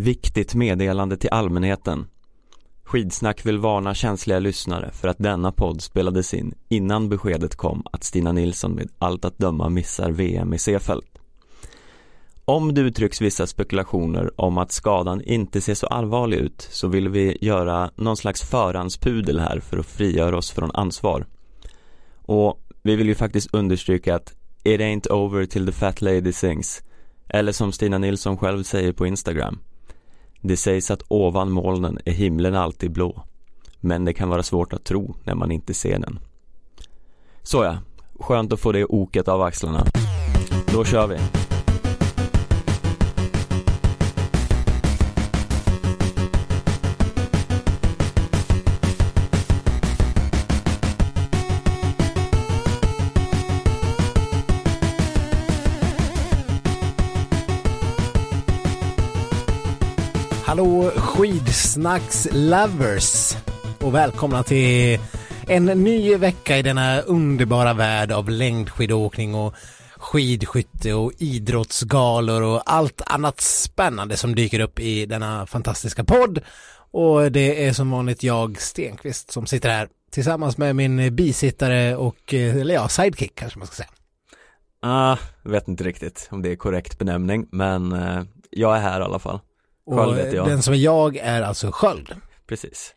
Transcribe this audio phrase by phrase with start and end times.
[0.00, 2.06] Viktigt meddelande till allmänheten.
[2.84, 8.04] Skidsnack vill varna känsliga lyssnare för att denna podd spelades in innan beskedet kom att
[8.04, 11.04] Stina Nilsson med allt att döma missar VM i Seefeld.
[12.44, 17.08] Om det uttrycks vissa spekulationer om att skadan inte ser så allvarlig ut så vill
[17.08, 21.26] vi göra någon slags förhandspudel här för att frigöra oss från ansvar.
[22.16, 24.34] Och vi vill ju faktiskt understryka att
[24.64, 26.82] it ain't over till the fat lady sings.
[27.28, 29.58] Eller som Stina Nilsson själv säger på Instagram.
[30.40, 33.22] Det sägs att ovan molnen är himlen alltid blå.
[33.80, 36.18] Men det kan vara svårt att tro när man inte ser den.
[37.42, 37.82] Såja,
[38.20, 39.86] skönt att få det oket av axlarna.
[40.72, 41.18] Då kör vi.
[60.58, 63.36] Hallå skidsnacks-lovers
[63.80, 64.98] och välkomna till
[65.48, 69.54] en ny vecka i denna underbara värld av längdskidåkning och
[69.96, 76.40] skidskytte och idrottsgalor och allt annat spännande som dyker upp i denna fantastiska podd.
[76.90, 82.34] Och det är som vanligt jag, Stenqvist, som sitter här tillsammans med min bisittare och,
[82.34, 83.90] eh, eller ja, sidekick kanske man ska säga.
[84.82, 89.04] Ah, vet inte riktigt om det är korrekt benämning, men uh, jag är här i
[89.04, 89.40] alla fall.
[89.88, 90.14] Och
[90.48, 92.14] den som är jag är alltså Sköld.
[92.46, 92.94] Precis.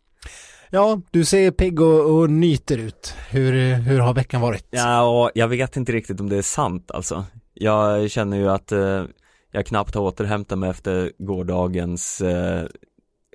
[0.70, 3.14] Ja, du ser pigg och, och nyter ut.
[3.30, 4.66] Hur, hur har veckan varit?
[4.70, 7.24] Ja, och jag vet inte riktigt om det är sant alltså.
[7.54, 9.04] Jag känner ju att eh,
[9.50, 12.66] jag knappt har återhämtat mig efter gårdagens, eh,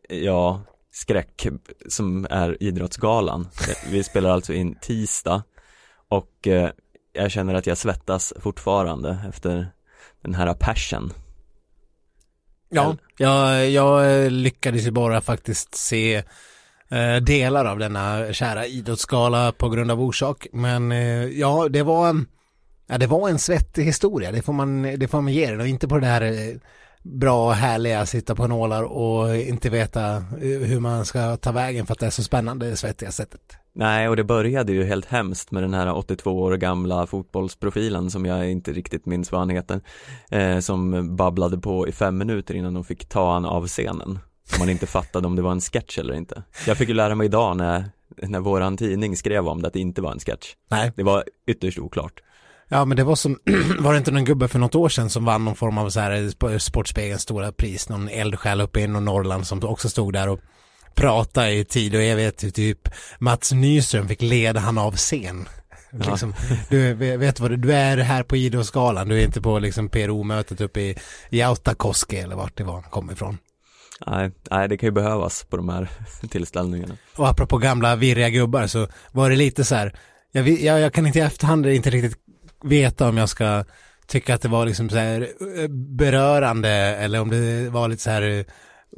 [0.10, 1.48] ja, skräck
[1.90, 3.48] som är Idrottsgalan.
[3.92, 5.44] Vi spelar alltså in tisdag
[6.10, 6.70] och eh,
[7.14, 9.68] jag känner att jag svettas fortfarande efter
[10.22, 11.14] den här passion.
[12.70, 16.24] Ja, jag, jag lyckades ju bara faktiskt se
[16.90, 20.48] eh, delar av denna kära idrottsgala på grund av orsak.
[20.54, 22.26] Men eh, ja, det var,
[22.88, 25.68] ja, det var en svettig historia, det får man, det får man ge den och
[25.68, 26.58] inte på det här eh,
[27.04, 31.94] bra, härliga, sitta på nålar och inte veta eh, hur man ska ta vägen för
[31.94, 33.42] att det är så spännande, svettiga sättet.
[33.80, 38.26] Nej, och det började ju helt hemskt med den här 82 år gamla fotbollsprofilen som
[38.26, 39.82] jag inte riktigt minns vad han heter
[40.32, 44.20] eh, Som babblade på i fem minuter innan de fick ta han av scenen.
[44.54, 46.44] Om man inte fattade om det var en sketch eller inte.
[46.68, 47.86] Jag fick ju lära mig idag när,
[48.18, 50.56] när våran tidning skrev om det att det inte var en sketch.
[50.70, 50.92] Nej.
[50.96, 52.22] Det var ytterst oklart.
[52.68, 53.40] Ja men det var som,
[53.80, 56.00] var det inte någon gubbe för något år sedan som vann någon form av så
[56.00, 60.40] här Sportspegelns stora pris, någon eldsjäl uppe i Norrland som också stod där och
[60.98, 65.50] prata i tid och evighet, typ Mats Nyström fick leda han av scen.
[65.92, 66.12] Ja.
[66.12, 66.34] Liksom,
[66.70, 70.82] du vet vad du, är här på Idrottsgalan, du är inte på liksom PRO-mötet uppe
[70.82, 70.98] i
[71.30, 73.38] Jautakoski eller vart det var han kom ifrån.
[74.08, 75.90] Nej, nej, det kan ju behövas på de här
[76.30, 76.98] tillställningarna.
[77.16, 79.94] Och apropå gamla virriga gubbar så var det lite så här,
[80.32, 82.18] jag, jag, jag kan inte i efterhand inte riktigt
[82.64, 83.64] veta om jag ska
[84.08, 88.10] tycka att det var liksom så här eh, berörande eller om det var lite så
[88.10, 88.46] här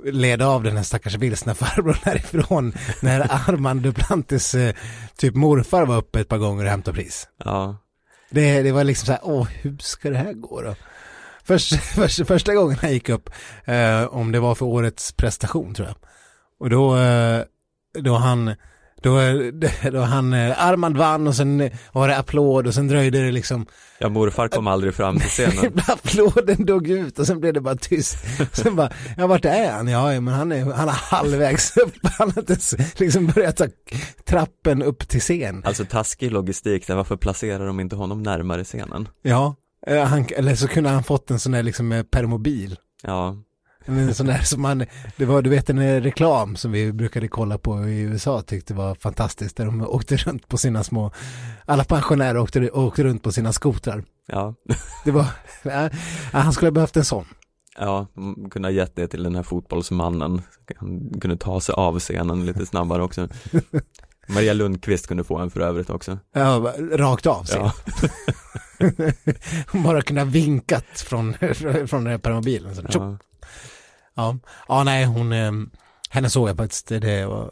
[0.05, 4.75] leda av den här stackars vilsna farbrorn härifrån när Armand Duplantis eh,
[5.17, 7.27] typ morfar var uppe ett par gånger och hämtade pris.
[7.43, 7.77] Ja.
[8.29, 10.75] Det, det var liksom så här, åh, hur ska det här gå då?
[11.43, 13.29] Först, först, första gången han gick upp,
[13.65, 15.97] eh, om det var för årets prestation tror jag.
[16.59, 17.43] Och då, eh,
[17.99, 18.55] då han
[19.01, 19.19] då,
[19.91, 23.65] då han, eh, Armand vann och sen var det applåd och sen dröjde det liksom.
[23.97, 25.81] Ja morfar kom aldrig fram till scenen.
[25.87, 28.17] Applåden dog ut och sen blev det bara tyst.
[28.53, 29.87] Sen bara, ja vart är han?
[29.87, 31.93] Ja men han är, han är halvvägs upp.
[32.03, 32.57] Han har inte
[32.97, 33.67] liksom börjat ta
[34.25, 35.61] trappen upp till scen.
[35.65, 36.87] Alltså taskig logistik.
[36.87, 39.07] Där, varför placerar de inte honom närmare scenen?
[39.21, 39.55] Ja,
[39.87, 42.75] eh, han, eller så kunde han fått en sån där liksom permobil.
[43.03, 43.37] Ja
[43.97, 44.85] en sån där som man,
[45.17, 48.95] det var du vet en reklam som vi brukade kolla på i USA tyckte var
[48.95, 51.11] fantastiskt där de åkte runt på sina små,
[51.65, 54.03] alla pensionärer åkte, åkte runt på sina skotrar.
[54.27, 54.55] Ja.
[55.05, 55.25] Det var,
[55.63, 55.89] ja,
[56.31, 57.25] han skulle ha behövt en sån.
[57.77, 58.07] Ja,
[58.51, 60.41] kunde ha gett det till den här fotbollsmannen.
[60.77, 63.27] Han kunde ta sig av scenen lite snabbare också.
[64.27, 66.19] Maria Lundqvist kunde få en för övrigt också.
[66.33, 67.59] Ja, rakt av sig.
[67.59, 67.73] Ja.
[69.83, 71.33] Bara kunna vinkat från,
[71.87, 72.75] från den här permobilen.
[72.75, 73.17] Så, ja.
[74.19, 74.37] Ja,
[74.67, 75.51] ja nej hon, eh,
[76.09, 77.51] henne såg jag faktiskt, det var,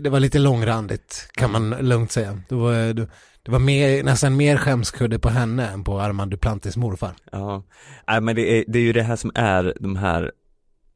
[0.00, 2.40] det var lite långrandigt kan man lugnt säga.
[2.48, 3.08] Det var, det,
[3.42, 7.14] det var mer, nästan mer skämskudde på henne än på Armand Duplantis morfar.
[7.32, 7.62] Ja,
[8.08, 10.32] nej men det är, det är ju det här som är de här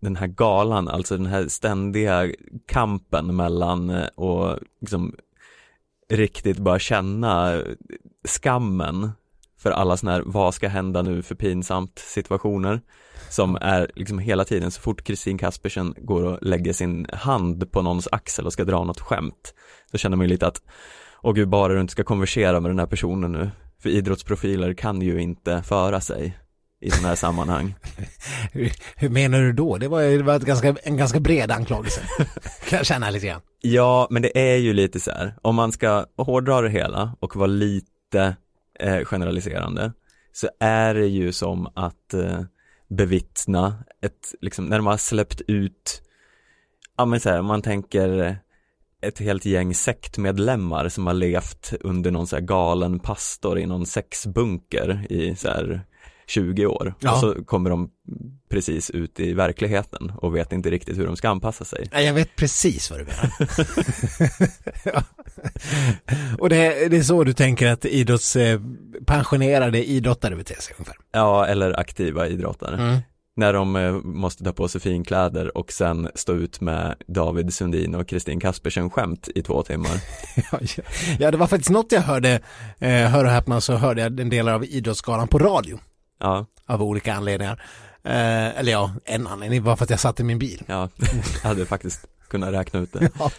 [0.00, 2.32] den här galan, alltså den här ständiga
[2.66, 5.14] kampen mellan eh, och liksom
[6.08, 7.62] riktigt bara känna
[8.24, 9.10] skammen
[9.58, 12.80] för alla sådana här, vad ska hända nu för pinsamt situationer
[13.32, 17.82] som är liksom hela tiden så fort Kristin Kaspersen går och lägger sin hand på
[17.82, 19.54] någons axel och ska dra något skämt
[19.92, 20.62] då känner man ju lite att
[21.22, 23.50] åh gud bara du inte ska konversera med den här personen nu
[23.82, 26.38] för idrottsprofiler kan ju inte föra sig
[26.80, 27.74] i sådana här sammanhang.
[28.52, 29.78] hur, hur, menar du då?
[29.78, 32.00] Det var, det var ganska, en ganska bred anklagelse.
[32.68, 33.40] kan jag känna lite grann.
[33.60, 37.36] Ja, men det är ju lite så här, om man ska hårdra det hela och
[37.36, 38.36] vara lite
[38.78, 39.92] eh, generaliserande
[40.32, 42.40] så är det ju som att eh,
[42.96, 46.02] bevittna ett, liksom, när de har släppt ut,
[46.96, 48.38] ja men så här, man tänker
[49.02, 53.86] ett helt gäng sektmedlemmar som har levt under någon så här galen pastor i någon
[53.86, 55.86] sexbunker i så här
[56.26, 57.12] 20 år ja.
[57.12, 57.90] och så kommer de
[58.50, 61.88] precis ut i verkligheten och vet inte riktigt hur de ska anpassa sig.
[61.92, 63.30] Jag vet precis vad du menar.
[64.84, 65.02] ja.
[66.38, 68.60] Och det, det, är så du tänker att idrotts, eh,
[69.06, 70.96] pensionerade idrottare beter sig ungefär?
[71.12, 72.74] Ja, eller aktiva idrottare.
[72.74, 72.98] Mm.
[73.36, 77.94] När de eh, måste ta på sig finkläder och sen stå ut med David Sundin
[77.94, 80.00] och Kristin Kaspersen skämt i två timmar.
[81.18, 82.40] ja, det var faktiskt något jag hörde,
[82.78, 85.78] eh, hör och häpna så hörde jag en del av Idrottsgalan på radio.
[86.22, 86.46] Ja.
[86.66, 87.62] Av olika anledningar.
[88.04, 90.62] Eh, eller ja, en anledning var för att jag satt i min bil.
[90.66, 90.88] Ja,
[91.42, 93.10] jag hade faktiskt kunnat räkna ut det.
[93.18, 93.30] ja,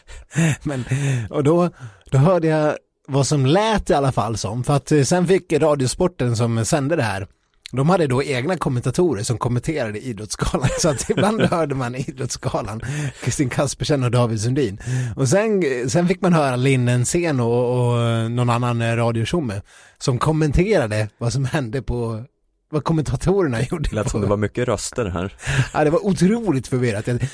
[0.63, 0.85] men,
[1.29, 1.69] och då,
[2.11, 2.77] då hörde jag
[3.07, 6.95] vad som lät i alla fall som, för att eh, sen fick Radiosporten som sände
[6.95, 7.27] det här,
[7.71, 12.81] de hade då egna kommentatorer som kommenterade Idrottsgalan, så att ibland hörde man Idrottsgalan,
[13.21, 14.79] Kristin Kaspersen och David Sundin.
[15.15, 19.61] Och sen, sen fick man höra Linnen Sen och, och någon annan radiotjomme
[19.97, 22.25] som kommenterade vad som hände på
[22.73, 23.89] vad kommentatorerna gjorde.
[23.89, 25.33] Det lät som det var mycket röster här.
[25.73, 27.07] ja, det var otroligt förvirrat.
[27.07, 27.27] Jag,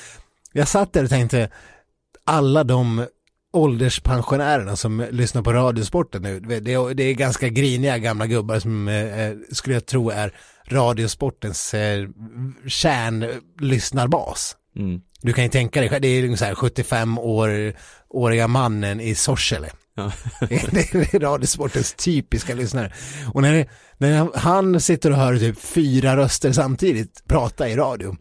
[0.52, 1.48] jag satt där och tänkte,
[2.24, 3.06] alla de
[3.52, 8.88] ålderspensionärerna som lyssnar på Radiosporten nu, det är, det är ganska griniga gamla gubbar som
[8.88, 10.32] eh, skulle jag tro är
[10.64, 12.08] Radiosportens eh,
[12.66, 14.56] kärnlyssnarbas.
[14.76, 15.00] Mm.
[15.22, 17.72] Du kan ju tänka dig, det är ungefär 75 år,
[18.08, 19.70] åriga mannen i Sorsele
[20.00, 20.12] Ja.
[20.48, 22.92] det är Radiosportens typiska lyssnare.
[23.34, 23.66] Och när,
[23.98, 28.16] när han sitter och hör typ fyra röster samtidigt prata i radio,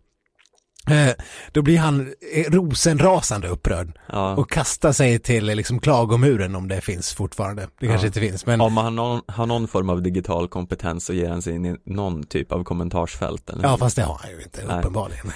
[1.51, 4.35] då blir han eh, rosenrasande upprörd ja.
[4.35, 7.67] och kastar sig till liksom klagomuren om det finns fortfarande.
[7.79, 11.13] Det kanske inte finns men Om har någon, har någon form av digital kompetens så
[11.13, 13.63] ger han sig in i någon typ av kommentarsfält eller?
[13.63, 14.79] Ja fast det har han ju inte Nej.
[14.79, 15.31] uppenbarligen.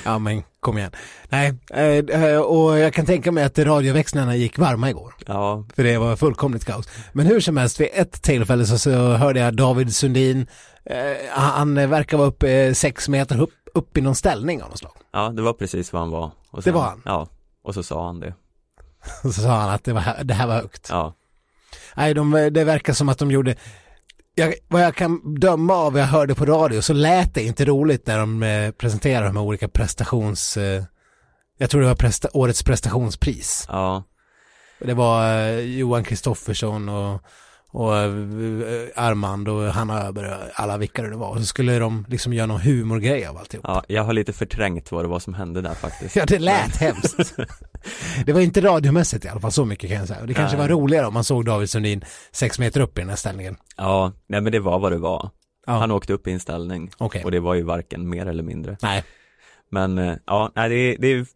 [0.04, 0.92] ja men kom igen.
[1.28, 5.14] Nej, eh, och jag kan tänka mig att radioväxlarna gick varma igår.
[5.26, 5.64] Ja.
[5.76, 6.88] För det var fullkomligt kaos.
[7.12, 10.46] Men hur som helst, vid ett tillfälle så, så hörde jag David Sundin
[11.30, 14.92] han verkar vara uppe sex meter upp, upp i någon ställning av något slag.
[15.12, 16.30] Ja, det var precis vad han var.
[16.52, 17.02] Sen, det var han?
[17.04, 17.28] Ja,
[17.62, 18.34] och så sa han det.
[19.24, 20.86] och så sa han att det, var, det här var högt.
[20.90, 21.14] Ja.
[21.96, 23.56] Nej, de, det verkar som att de gjorde,
[24.34, 27.64] jag, vad jag kan döma av vad jag hörde på radio så lät det inte
[27.64, 30.84] roligt när de eh, presenterade de här olika prestations, eh,
[31.58, 33.64] jag tror det var presta, årets prestationspris.
[33.68, 34.02] Ja.
[34.80, 37.22] Det var eh, Johan Kristoffersson och
[37.72, 38.10] och äh,
[38.94, 41.36] Armand och Hanna Öberg och alla vilka det var.
[41.36, 43.64] Så skulle de liksom göra någon humorgrej av alltihop.
[43.68, 46.16] Ja, jag har lite förträngt vad det var som hände där faktiskt.
[46.16, 47.36] ja, det lät hemskt.
[48.26, 50.26] det var inte radiomässigt i alla fall, så mycket kan jag säga.
[50.26, 50.68] Det kanske nej.
[50.68, 53.56] var roligare om man såg David Sundin sex meter upp i den här ställningen.
[53.76, 55.30] Ja, nej men det var vad det var.
[55.66, 55.72] Ja.
[55.72, 56.90] Han åkte upp i en ställning.
[56.98, 57.24] Okay.
[57.24, 58.76] Och det var ju varken mer eller mindre.
[58.82, 59.04] Nej.
[59.70, 61.28] Men eh, ja, nej, det, det,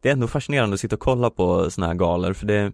[0.00, 2.72] det är ändå fascinerande att sitta och kolla på sådana här galor för det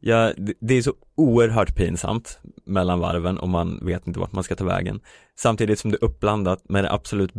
[0.00, 4.54] Ja, det är så oerhört pinsamt mellan varven och man vet inte vart man ska
[4.54, 5.00] ta vägen.
[5.38, 7.32] Samtidigt som det är uppblandat med det absolut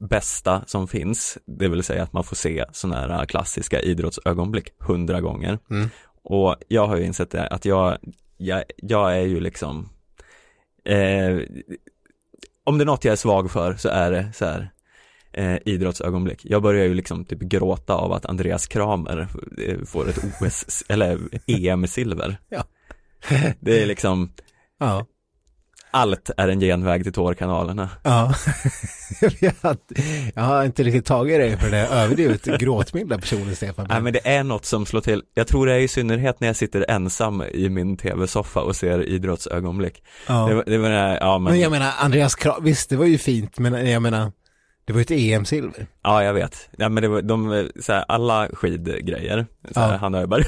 [0.00, 5.20] bästa som finns, det vill säga att man får se sådana här klassiska idrottsögonblick hundra
[5.20, 5.58] gånger.
[5.70, 5.88] Mm.
[6.22, 7.98] Och jag har ju insett det, att jag,
[8.36, 9.88] jag, jag är ju liksom
[10.84, 11.38] eh,
[12.64, 14.70] om det är något jag är svag för så är det så här
[15.32, 16.40] eh, idrottsögonblick.
[16.44, 21.18] Jag börjar ju liksom typ gråta av att Andreas Kramer eh, får ett OS, eller
[21.46, 22.36] EM-silver.
[22.48, 22.64] Ja.
[23.60, 24.32] Det är liksom,
[24.78, 25.06] ja.
[25.90, 27.88] allt är en genväg till tårkanalerna.
[28.02, 28.34] Ja,
[30.34, 33.86] jag har inte riktigt tagit dig för det överdrivet gråtmilda personen Stefan.
[33.88, 36.48] Nej men det är något som slår till, jag tror det är i synnerhet när
[36.48, 40.02] jag sitter ensam i min tv-soffa och ser idrottsögonblick.
[40.26, 40.46] Ja.
[40.48, 41.52] Det, det var, ja, men...
[41.52, 44.32] men jag menar Andreas Kramer, visst det var ju fint men jag menar
[44.90, 45.86] det var ju ett EM-silver.
[46.02, 46.68] Ja, jag vet.
[46.76, 49.98] Ja, men det var de, så här, alla skidgrejer, så här, ja.
[49.98, 50.44] han Öberg,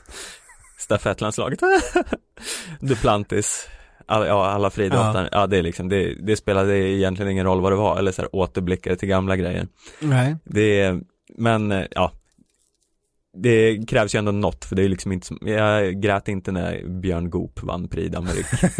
[0.78, 1.60] stafettlandslaget,
[2.80, 3.68] Duplantis,
[4.06, 5.40] all, ja, alla friidrottare, ja.
[5.40, 5.46] ja.
[5.46, 8.36] det är liksom, det, det spelade egentligen ingen roll vad det var, eller så här,
[8.36, 9.68] återblickar till gamla grejer.
[10.00, 10.36] Nej.
[10.44, 10.94] Det,
[11.38, 12.12] men ja,
[13.42, 17.00] det krävs ju ändå något för det är liksom inte som, jag grät inte när
[17.00, 18.70] Björn Goop vann Prix d'Amérique.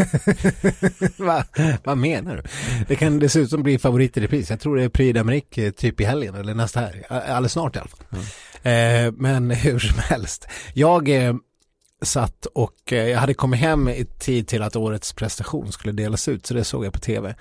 [1.25, 1.45] Va,
[1.85, 2.43] vad menar du?
[2.89, 4.51] Det kan dessutom bli favorit i repris.
[4.51, 7.07] Jag tror det är Prix d'Amérique typ i helgen eller nästa här.
[7.09, 8.07] Alldeles snart i alla fall.
[8.13, 8.25] Mm.
[8.67, 10.49] Eh, men hur som helst.
[10.75, 11.35] Jag eh,
[12.03, 16.29] satt och eh, jag hade kommit hem i tid till att årets prestation skulle delas
[16.29, 17.35] ut så det såg jag på tv.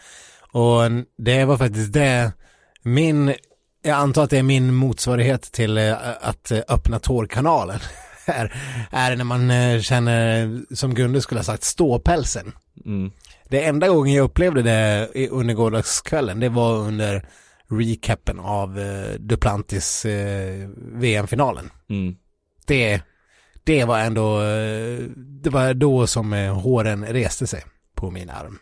[0.52, 0.82] Och
[1.18, 2.32] det var faktiskt det
[2.84, 3.34] min
[3.86, 7.80] jag antar att det är min motsvarighet till eh, att eh, öppna tårkanalen.
[8.26, 8.54] är,
[8.92, 12.52] är när man eh, känner, som Gunde skulle ha sagt, ståpälsen.
[12.86, 13.12] Mm.
[13.50, 17.26] Det enda gången jag upplevde det under gårdagskvällen, det var under
[17.70, 18.80] recapen av
[19.20, 20.06] Duplantis
[20.76, 21.70] VM-finalen.
[21.90, 22.16] Mm.
[22.66, 23.02] Det,
[23.64, 24.40] det var ändå,
[25.16, 27.64] det var då som håren reste sig
[27.96, 28.60] på min arm.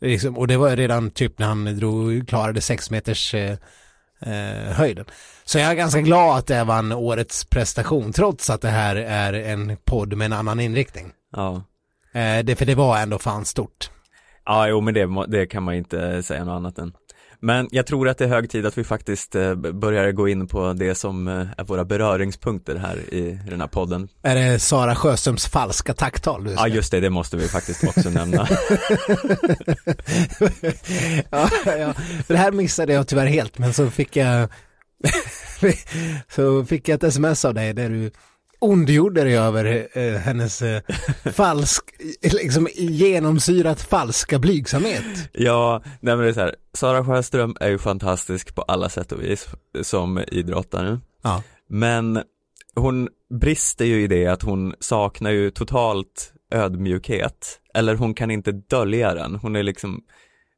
[0.00, 3.34] Liksom, och det var redan typ när han drog, klarade sex meters
[4.26, 5.04] eh, höjden.
[5.44, 9.32] Så jag är ganska glad att det vann årets prestation trots att det här är
[9.32, 11.12] en podd med en annan inriktning.
[11.32, 11.62] Ja.
[12.12, 13.90] Eh, det, för det var ändå fan stort.
[14.44, 16.92] Ja, jo men det, det kan man inte säga något annat än.
[17.44, 20.46] Men jag tror att det är hög tid att vi faktiskt eh, börjar gå in
[20.46, 24.08] på det som eh, är våra beröringspunkter här i den här podden.
[24.22, 26.54] Är det Sara Sjöströms falska tacktal?
[26.56, 28.48] Ja, just det, det måste vi faktiskt också nämna.
[31.30, 31.94] ja, ja,
[32.26, 34.48] det här missade jag tyvärr helt, men så fick jag
[36.28, 38.10] så fick jag ett sms av dig där du
[38.64, 40.82] ondgjorde dig över eh, hennes eh,
[41.32, 41.84] falsk,
[42.22, 45.30] liksom genomsyrat falska blygsamhet.
[45.32, 49.12] Ja, nej men det är så här, Sara Sjöström är ju fantastisk på alla sätt
[49.12, 49.48] och vis
[49.82, 51.00] som idrottare.
[51.22, 51.42] Ja.
[51.68, 52.22] Men
[52.74, 53.08] hon
[53.40, 57.60] brister ju i det att hon saknar ju totalt ödmjukhet.
[57.74, 60.02] Eller hon kan inte dölja den, hon är liksom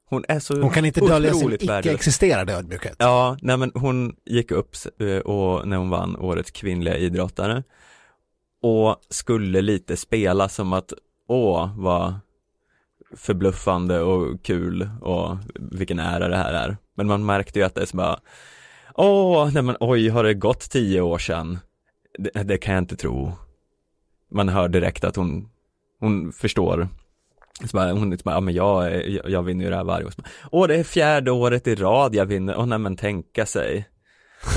[0.08, 2.96] hon är så Hon kan inte dölja sin icke-existerande ödmjukhet.
[2.98, 7.62] Ja, nej men hon gick upp eh, och när hon vann årets kvinnliga idrottare
[8.66, 10.92] och skulle lite spela som att
[11.28, 12.14] åh vad
[13.16, 16.76] förbluffande och kul och vilken ära det här är.
[16.94, 18.20] Men man märkte ju att det är så bara
[18.94, 21.58] åh, nej men oj, har det gått tio år sedan?
[22.18, 23.32] Det, det kan jag inte tro.
[24.30, 25.48] Man hör direkt att hon,
[26.00, 26.88] hon förstår.
[27.64, 30.06] Så bara, hon är bara, ja men jag, jag, jag vinner ju det här varje
[30.06, 30.12] år.
[30.50, 32.56] Åh, det är fjärde året i rad jag vinner.
[32.58, 33.88] Åh, nej men tänka sig.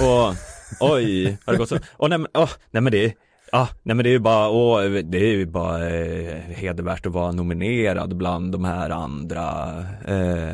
[0.02, 0.34] Och
[0.80, 1.78] oj, har det gått så?
[1.98, 3.16] Åh, nej men, åh, nej men det
[3.52, 7.12] Ja, nej men det är ju bara, åh, det är ju bara eh, hedervärt att
[7.12, 9.76] vara nominerad bland de här andra.
[10.08, 10.54] Eh,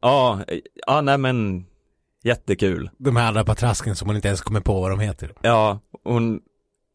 [0.00, 0.40] ja,
[0.86, 1.66] ja nej men
[2.22, 2.90] jättekul.
[2.98, 5.32] De här andra patrasken som hon inte ens kommer på vad de heter.
[5.42, 6.40] Ja, hon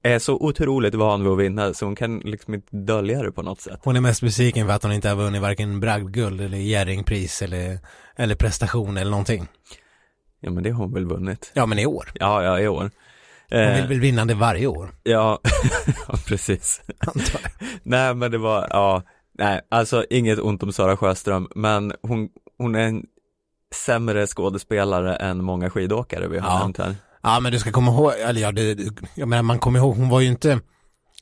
[0.04, 3.42] är så otroligt van vid att vinna så hon kan liksom inte dölja det på
[3.42, 3.80] något sätt.
[3.84, 7.80] Hon är mest besviken för att hon inte har vunnit varken bragdguld eller Jerringpris eller,
[8.16, 9.48] eller prestation eller någonting.
[10.40, 11.52] Ja men det har hon väl vunnit.
[11.54, 12.12] Ja men i år.
[12.14, 12.92] Ja, ja i år.
[13.52, 14.92] Hon vill väl vinna det varje år?
[15.04, 15.40] Ja,
[16.08, 16.82] ja precis.
[17.00, 17.42] Antar
[17.84, 19.04] Nej men det var, ja,
[19.38, 23.06] nej alltså inget ont om Sara Sjöström men hon, hon är en
[23.76, 26.60] sämre skådespelare än många skidåkare vi har ja.
[26.60, 26.96] nämnt här.
[27.24, 28.80] Ja men du ska komma ihåg, eller ja, det,
[29.16, 30.60] jag menar man kommer ihåg, hon var ju inte,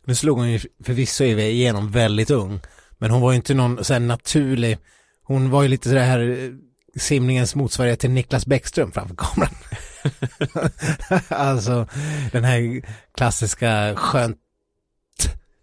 [0.06, 2.60] nu slog hon ju förvisso igenom väldigt ung,
[2.98, 4.78] men hon var ju inte någon så här naturlig,
[5.24, 6.52] hon var ju lite sådär här
[6.96, 9.54] simningens motsvarighet till Niklas Bäckström framför kameran.
[11.28, 11.88] alltså
[12.32, 12.82] den här
[13.18, 14.38] klassiska skönt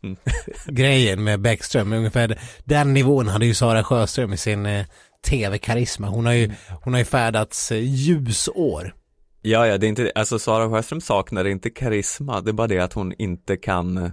[0.03, 0.17] mm.
[0.67, 4.87] grejen med Bäckström, ungefär den nivån hade ju Sara Sjöström i sin eh,
[5.27, 6.09] tv-karisma.
[6.09, 6.57] Hon har ju, mm.
[6.83, 8.95] hon har ju färdats eh, ljusår.
[9.43, 12.79] Ja, ja, det är inte, alltså Sara Sjöström saknar inte karisma, det är bara det
[12.79, 14.13] att hon inte kan,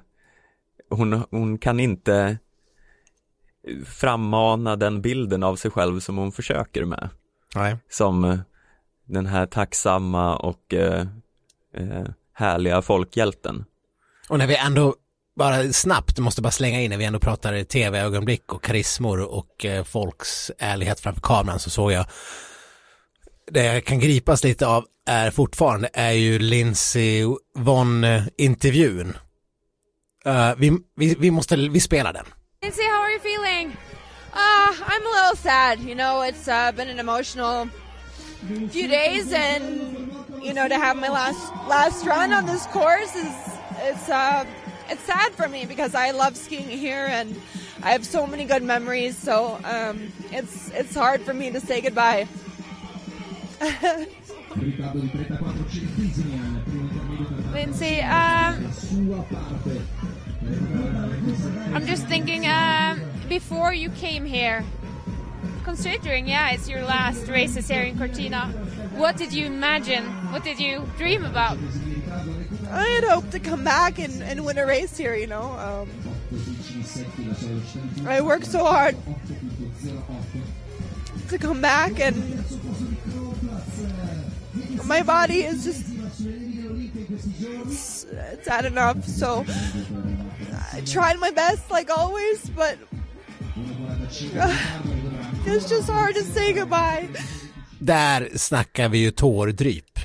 [0.89, 2.37] hon, hon kan inte
[3.85, 7.09] frammana den bilden av sig själv som hon försöker med.
[7.55, 7.77] Nej.
[7.89, 8.39] Som
[9.05, 11.07] den här tacksamma och eh,
[11.77, 13.65] eh, härliga folkhjälten.
[14.29, 14.95] Och när vi ändå
[15.35, 19.83] bara snabbt måste bara slänga in när vi ändå pratar tv-ögonblick och karismor och eh,
[19.83, 22.05] folks ärlighet framför kameran så såg jag
[23.51, 27.23] det jag kan gripas lite av är fortfarande är ju Lindsey
[27.55, 29.17] Vonn-intervjun.
[30.27, 32.25] Uh, vi, vi, vi måste, vi spelar den.
[32.61, 33.67] Lindsay, how are you feeling?
[34.33, 35.79] Uh, I'm a little sad.
[35.79, 37.67] You know, it's uh, been an emotional
[38.69, 43.35] few days, and you know, to have my last last run on this course is
[43.81, 44.45] it's uh,
[44.89, 47.39] it's sad for me because I love skiing here and
[47.81, 49.17] I have so many good memories.
[49.17, 52.27] So um, it's it's hard for me to say goodbye.
[57.53, 58.71] Lindsay, um,
[61.73, 62.97] I'm just thinking, uh,
[63.29, 64.63] before you came here,
[65.63, 68.47] considering, yeah, it's your last races here in Cortina,
[68.95, 70.03] what did you imagine?
[70.31, 71.57] What did you dream about?
[72.69, 75.51] I had hoped to come back and, and win a race here, you know.
[75.53, 75.89] Um,
[78.07, 78.95] I worked so hard
[81.29, 82.15] to come back, and
[84.85, 85.83] my body is just
[87.65, 89.05] it's, it's had enough.
[89.05, 89.45] So
[90.73, 92.77] I tried my best, like always, but
[94.35, 94.81] uh,
[95.45, 97.07] it's just hard to say goodbye.
[97.79, 99.99] Där snackar vi ju tårdryp.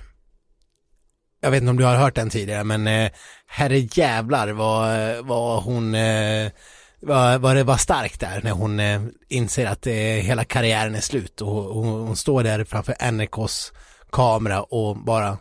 [1.40, 3.11] Jag vet inte om du har hört den tidigare, men eh,
[3.47, 6.50] herre jävlar vad, vad hon, eh,
[7.00, 11.00] vad, vad det var starkt där när hon eh, inser att eh, hela karriären är
[11.00, 13.73] slut och hon, hon står där framför NRKs
[14.12, 15.38] kamera och bara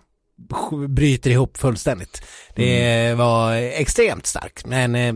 [0.88, 2.22] bryter ihop fullständigt.
[2.56, 3.18] Det mm.
[3.18, 5.14] var extremt starkt, men eh,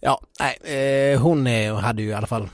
[0.00, 1.46] ja, nej, hon
[1.76, 2.48] hade ju i alla fall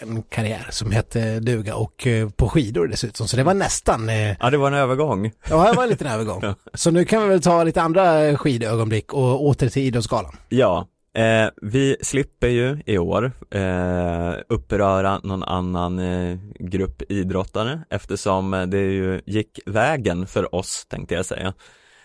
[0.00, 3.28] en karriär som hette duga och eh, på skidor dessutom.
[3.28, 4.08] Så det var nästan...
[4.08, 5.32] Eh, ja, det var en övergång.
[5.50, 6.54] Ja, det var en liten övergång.
[6.74, 10.36] Så nu kan vi väl ta lite andra skidögonblick och åter till Idrottsgalan.
[10.48, 18.66] Ja, Eh, vi slipper ju i år eh, uppröra någon annan eh, grupp idrottare eftersom
[18.70, 21.54] det ju gick vägen för oss tänkte jag säga.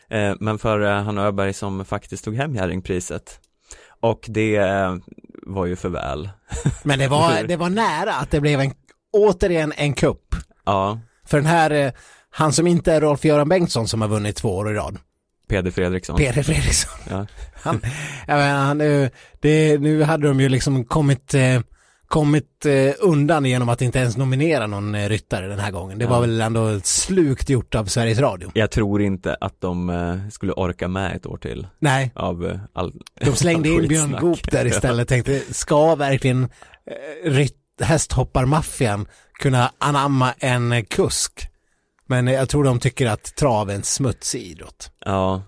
[0.10, 3.40] Eh, men för eh, han Öberg som faktiskt tog hem Jerringpriset.
[4.00, 4.96] Och det eh,
[5.46, 6.30] var ju för väl.
[6.84, 8.74] Men det var, det var nära att det blev en,
[9.14, 10.36] återigen en kupp.
[10.66, 11.00] Ja.
[11.26, 11.92] För den här, eh,
[12.30, 14.98] han som inte är Rolf-Göran Bengtsson som har vunnit två år i rad.
[15.48, 16.18] Peder Fredriksson.
[16.18, 17.00] Peder Fredriksson.
[17.10, 17.26] Ja.
[17.64, 17.82] Han,
[18.28, 19.10] jag menar, nu,
[19.42, 21.62] det, nu hade de ju liksom kommit, eh,
[22.14, 25.98] kommit eh, undan genom att inte ens nominera någon eh, ryttare den här gången.
[26.00, 26.10] Det ja.
[26.10, 28.52] var väl ändå slukt gjort av Sveriges Radio.
[28.54, 31.68] Jag tror inte att de eh, skulle orka med ett år till.
[31.80, 32.12] Nej.
[32.16, 36.50] Av all, De slängde all in Björn Goop där istället, tänkte, ska verkligen
[37.24, 39.08] rytt, hästhopparmaffian
[39.40, 41.50] kunna anamma en kusk?
[42.08, 44.92] Men jag tror de tycker att trav är en smutsig idrott.
[45.06, 45.44] Ja.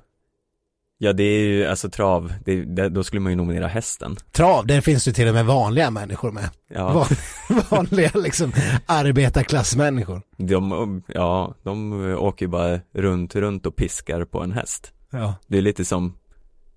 [1.06, 4.16] Ja det är ju, alltså trav, det, det, då skulle man ju nominera hästen.
[4.32, 6.50] Trav, där finns det till och med vanliga människor med.
[6.68, 7.08] Ja.
[7.70, 8.54] vanliga liksom
[8.86, 10.22] arbetarklassmänniskor.
[10.38, 14.92] De, ja, de åker ju bara runt, runt och piskar på en häst.
[15.10, 15.36] Ja.
[15.48, 16.18] Det är lite som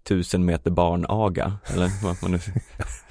[0.08, 2.40] tusen meter barnaga, eller vad man nu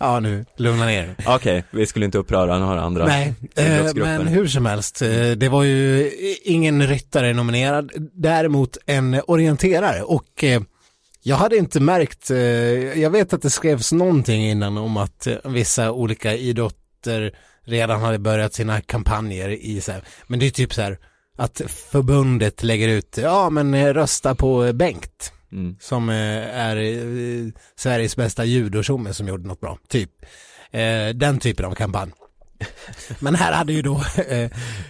[0.00, 1.14] ja, nu, lugna ner.
[1.18, 5.30] Okej, okay, vi skulle inte uppröra några andra Nej, eh, men hur som helst, eh,
[5.30, 6.10] det var ju
[6.44, 10.02] ingen ryttare nominerad, däremot en orienterare.
[10.02, 10.62] Och eh,
[11.22, 12.30] jag hade inte märkt,
[13.00, 18.54] jag vet att det skrevs någonting innan om att vissa olika idrotter redan hade börjat
[18.54, 20.98] sina kampanjer i så här, men det är typ så här
[21.36, 25.32] att förbundet lägger ut, ja men rösta på Bengt.
[25.52, 25.76] Mm.
[25.80, 30.10] Som eh, är eh, Sveriges bästa judotjomme som gjorde något bra, typ.
[30.70, 32.10] Eh, den typen av kampanj.
[33.20, 34.02] Men här hade ju då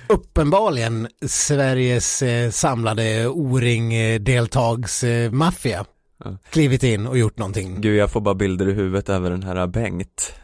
[0.09, 5.85] uppenbarligen Sveriges samlade O-ring-deltagsmaffia
[6.25, 6.37] ja.
[6.51, 7.81] klivit in och gjort någonting.
[7.81, 10.35] Gud, jag får bara bilder i huvudet över den här Bengt.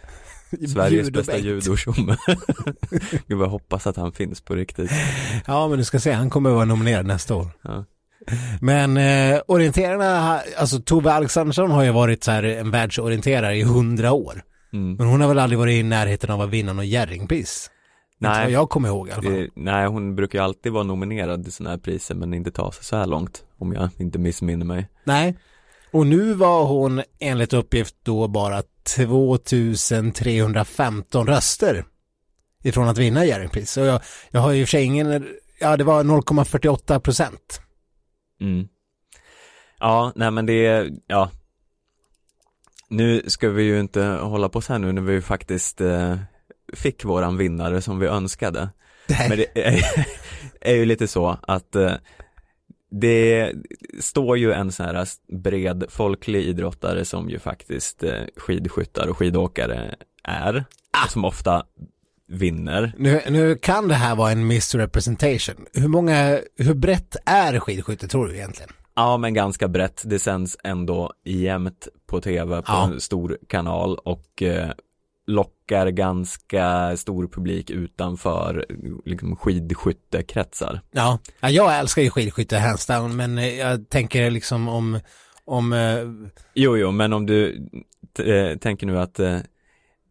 [0.74, 2.16] Sveriges bästa judotjomme.
[3.26, 4.90] Gud, jag hoppas att han finns på riktigt.
[5.46, 7.50] Ja, men du ska se, han kommer att vara nominerad nästa år.
[7.62, 7.84] Ja.
[8.60, 14.12] Men eh, orienterarna, alltså Tove Alexandersson har ju varit så här en världsorienterare i hundra
[14.12, 14.42] år.
[14.72, 14.94] Mm.
[14.94, 17.70] Men hon har väl aldrig varit i närheten av att vinna någon Jerringpris?
[18.18, 18.30] Nej.
[18.30, 19.48] Inte vad jag kommer ihåg i alla fall.
[19.54, 22.84] Nej, hon brukar ju alltid vara nominerad till sådana här priser men inte ta sig
[22.84, 23.44] så här långt.
[23.58, 24.88] Om jag inte missminner mig.
[25.04, 25.36] Nej.
[25.90, 28.62] Och nu var hon enligt uppgift då bara
[28.96, 31.84] 2315 röster
[32.62, 33.70] ifrån att vinna Jerringpris.
[33.70, 35.26] Så jag, jag har ju i och för sig ingen,
[35.60, 37.60] ja det var 0,48 procent.
[38.40, 38.68] Mm.
[39.80, 41.30] Ja, nej men det är, ja
[42.88, 46.16] Nu ska vi ju inte hålla på så här nu när vi faktiskt eh,
[46.72, 48.68] fick våran vinnare som vi önskade
[49.08, 49.28] nej.
[49.28, 49.84] Men det är,
[50.60, 51.92] är ju lite så att eh,
[52.90, 53.52] det
[54.00, 55.06] står ju en sån här
[55.38, 61.08] bred folklig idrottare som ju faktiskt eh, skidskyttar och skidåkare är, ah.
[61.08, 61.66] som ofta
[62.28, 62.92] vinner.
[62.98, 65.66] Nu, nu kan det här vara en misrepresentation.
[65.72, 68.70] Hur många, hur brett är skidskytte tror du egentligen?
[68.94, 72.84] Ja men ganska brett, det sänds ändå jämt på tv på ja.
[72.84, 74.70] en stor kanal och eh,
[75.26, 78.66] lockar ganska stor publik utanför
[79.04, 80.80] liksom, skidskyttekretsar.
[80.90, 81.18] Ja.
[81.40, 85.00] ja, jag älskar ju skidskytte hands down men eh, jag tänker liksom om,
[85.44, 85.98] om eh...
[86.54, 87.68] Jo, jo, men om du
[88.60, 89.38] tänker nu att eh,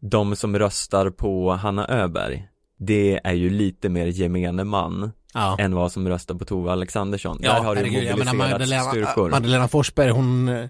[0.00, 5.56] de som röstar på Hanna Öberg det är ju lite mer gemene man ja.
[5.58, 7.38] än vad som röstar på Tove Alexandersson.
[7.40, 9.30] Ja, Där har du mobiliserat Magdalena, styrkor.
[9.30, 10.68] Magdalena Forsberg, hon,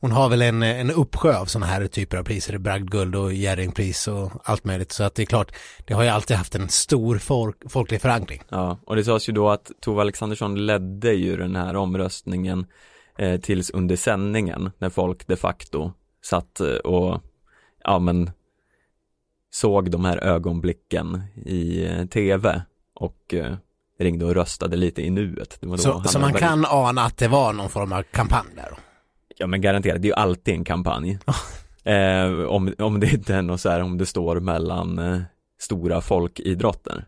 [0.00, 4.08] hon har väl en, en uppsjö av sådana här typer av priser, bragdguld och Jerringpris
[4.08, 4.92] och allt möjligt.
[4.92, 5.52] Så att det är klart,
[5.86, 8.42] det har ju alltid haft en stor folk, folklig förankring.
[8.48, 12.66] Ja, och det sades ju då att Tove Alexandersson ledde ju den här omröstningen
[13.18, 17.22] eh, tills under sändningen när folk de facto satt eh, och
[17.84, 18.30] ja men
[19.50, 22.62] såg de här ögonblicken i eh, tv
[22.94, 23.54] och eh,
[23.98, 25.58] ringde och röstade lite i nuet.
[25.78, 28.78] så, så man kan ana att det var någon form av kampanj där?
[29.36, 31.18] Ja men garanterat, det är ju alltid en kampanj.
[31.84, 35.20] eh, om, om det inte är något så här, om det står mellan eh,
[35.60, 37.06] stora folkidrotter.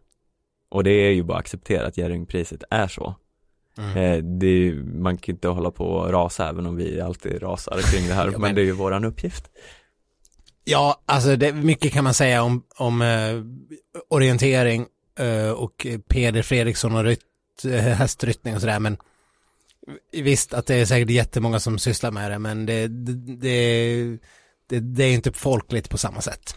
[0.70, 3.14] Och det är ju bara accepterat att Jerringpriset är så.
[3.78, 3.96] Mm.
[3.96, 7.78] Eh, det är, man kan inte hålla på och rasa även om vi alltid rasar
[7.92, 9.50] kring det här, ja, men, men, det är ju våran uppgift.
[10.64, 13.42] Ja, alltså det, mycket kan man säga om, om eh,
[14.09, 14.87] orientering
[15.18, 18.96] eh, och Peder Fredriksson och rytt, eh, hästryttning och sådär, men
[20.12, 24.18] visst att det är säkert jättemånga som sysslar med det, men det, det, det,
[24.66, 26.55] det, det är inte folkligt på samma sätt.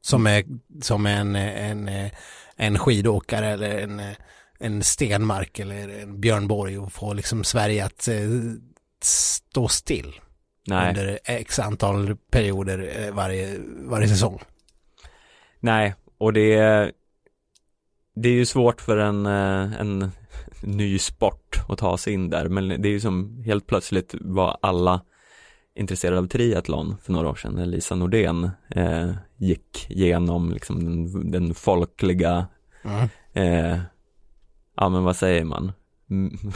[0.00, 0.44] Som, är,
[0.82, 2.10] som en, en,
[2.56, 4.02] en skidåkare eller en,
[4.58, 8.30] en Stenmark eller en Björn Borg och få liksom Sverige att eh,
[9.02, 10.20] stå still.
[10.68, 10.88] Nej.
[10.88, 14.40] under x antal perioder eh, varje, varje säsong.
[15.60, 16.92] Nej, och det är,
[18.14, 20.10] det är ju svårt för en, eh, en
[20.62, 24.58] ny sport att ta sig in där, men det är ju som helt plötsligt var
[24.62, 25.00] alla
[25.74, 31.30] intresserade av triathlon för några år sedan när Lisa Nordén eh, gick igenom liksom den,
[31.30, 32.46] den folkliga
[32.84, 33.08] mm.
[33.32, 33.80] eh,
[34.76, 35.72] ja men vad säger man,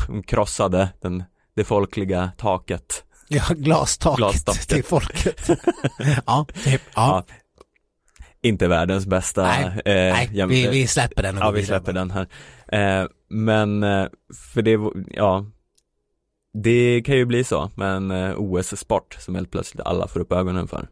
[0.07, 4.69] Hon krossade den, det folkliga taket Ja, glastaket, glastaket.
[4.69, 5.49] till folket.
[6.27, 7.25] ja, typ, ja.
[7.29, 7.35] ja.
[8.43, 9.43] Inte världens bästa.
[9.43, 11.37] Nej, eh, nej vi, vi, släpper den.
[11.37, 12.29] ja, vi släpper den här.
[12.73, 14.07] Eh, men, eh,
[14.55, 14.79] för det,
[15.11, 15.47] ja,
[16.55, 20.33] det kan ju bli så med en eh, OS-sport som helt plötsligt alla får upp
[20.33, 20.89] ögonen för.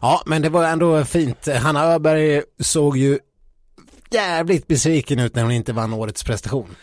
[0.00, 1.48] Ja, men det var ändå fint.
[1.48, 3.18] Hanna Öberg såg ju
[4.10, 6.76] jävligt besviken ut när hon inte vann årets prestation.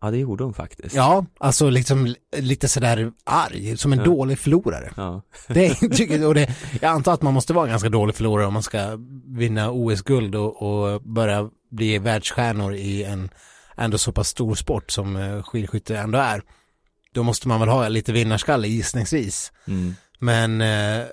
[0.00, 0.94] Ja det gjorde hon faktiskt.
[0.94, 4.04] Ja, alltså liksom lite sådär arg, som en ja.
[4.04, 4.92] dålig förlorare.
[4.96, 5.22] Ja.
[5.48, 8.52] Det är, och det, jag antar att man måste vara en ganska dålig förlorare om
[8.52, 13.30] man ska vinna OS-guld och, och börja bli världsstjärnor i en
[13.76, 16.42] ändå så pass stor sport som eh, skidskytte ändå är.
[17.12, 19.52] Då måste man väl ha lite vinnarskalle gissningsvis.
[19.66, 19.94] Mm.
[20.18, 21.06] Men Eh,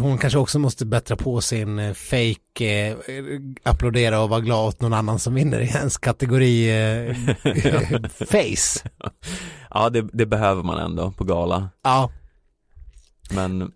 [0.00, 2.96] hon kanske också måste bättra på sin eh, fake eh,
[3.62, 6.70] applådera och vara glad åt någon annan som vinner i ens kategori
[8.26, 8.90] face.
[9.70, 11.70] Ja, det, det, behöver man ändå på gala.
[11.82, 12.10] Ja.
[13.30, 13.72] Men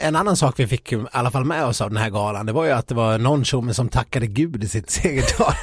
[0.00, 2.52] en annan sak vi fick i alla fall med oss av den här galan, det
[2.52, 5.54] var ju att det var någon tjomme som tackade Gud i sitt segertal.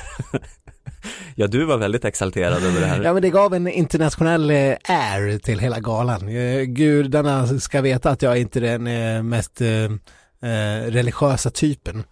[1.36, 3.04] Ja, du var väldigt exalterad över det här.
[3.04, 6.30] Ja, men det gav en internationell eh, air till hela galan.
[6.30, 9.62] Eh, gudarna ska veta att jag inte är den eh, mest
[10.88, 12.04] religiösa typen.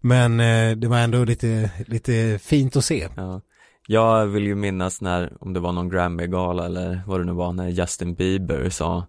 [0.00, 0.36] Men
[0.80, 3.08] det var ändå lite, lite fint att se.
[3.16, 3.40] Ja.
[3.86, 7.52] Jag vill ju minnas när, om det var någon Grammy-gala eller vad det nu var,
[7.52, 9.06] när Justin Bieber sa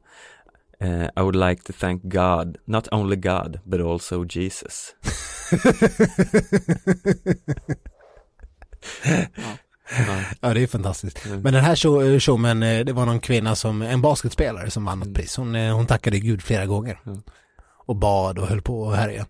[0.81, 4.95] Uh, I would like to thank God, not only God, but also Jesus.
[9.35, 10.23] ja.
[10.41, 10.53] ja.
[10.53, 11.25] det är fantastiskt.
[11.25, 11.41] Mm.
[11.41, 15.01] Men den här show, showmen, eh, det var någon kvinna som, en basketspelare som vann
[15.01, 15.37] ett pris.
[15.37, 16.99] Hon, eh, hon tackade Gud flera gånger.
[17.05, 17.21] Mm.
[17.85, 19.25] Och bad och höll på och härja.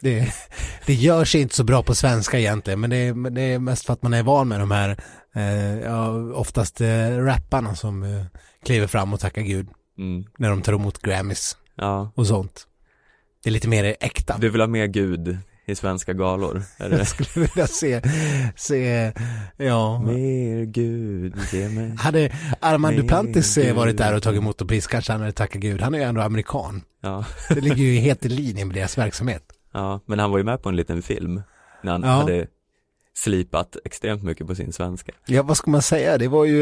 [0.00, 0.34] Det,
[0.86, 3.86] det gör sig inte så bra på svenska egentligen, men det är, det är mest
[3.86, 4.96] för att man är van med de här,
[5.34, 8.24] eh, ja, oftast eh, rapparna som eh,
[8.64, 9.68] kliver fram och tackar Gud.
[9.98, 10.24] Mm.
[10.38, 12.12] När de tar emot Grammys ja.
[12.14, 12.66] och sånt.
[13.42, 14.38] Det är lite mer äkta.
[14.38, 16.62] Du vill ha mer Gud i svenska galor?
[16.78, 16.96] Är det?
[16.96, 18.00] Jag skulle vilja se,
[18.56, 19.12] se,
[19.56, 20.02] ja.
[20.02, 21.96] Mer Gud, ge mig.
[21.98, 23.74] Hade Armand Duplantis Gud.
[23.74, 25.80] varit där och tagit emot och pris kanske han hade tackat Gud.
[25.80, 26.82] Han är ju ändå amerikan.
[27.00, 27.24] Ja.
[27.48, 29.42] Det ligger ju helt i linje med deras verksamhet.
[29.72, 31.42] Ja, men han var ju med på en liten film
[31.82, 32.08] när han ja.
[32.08, 32.46] hade
[33.16, 35.12] slipat extremt mycket på sin svenska.
[35.26, 36.18] Ja, vad ska man säga?
[36.18, 36.60] Det var ju,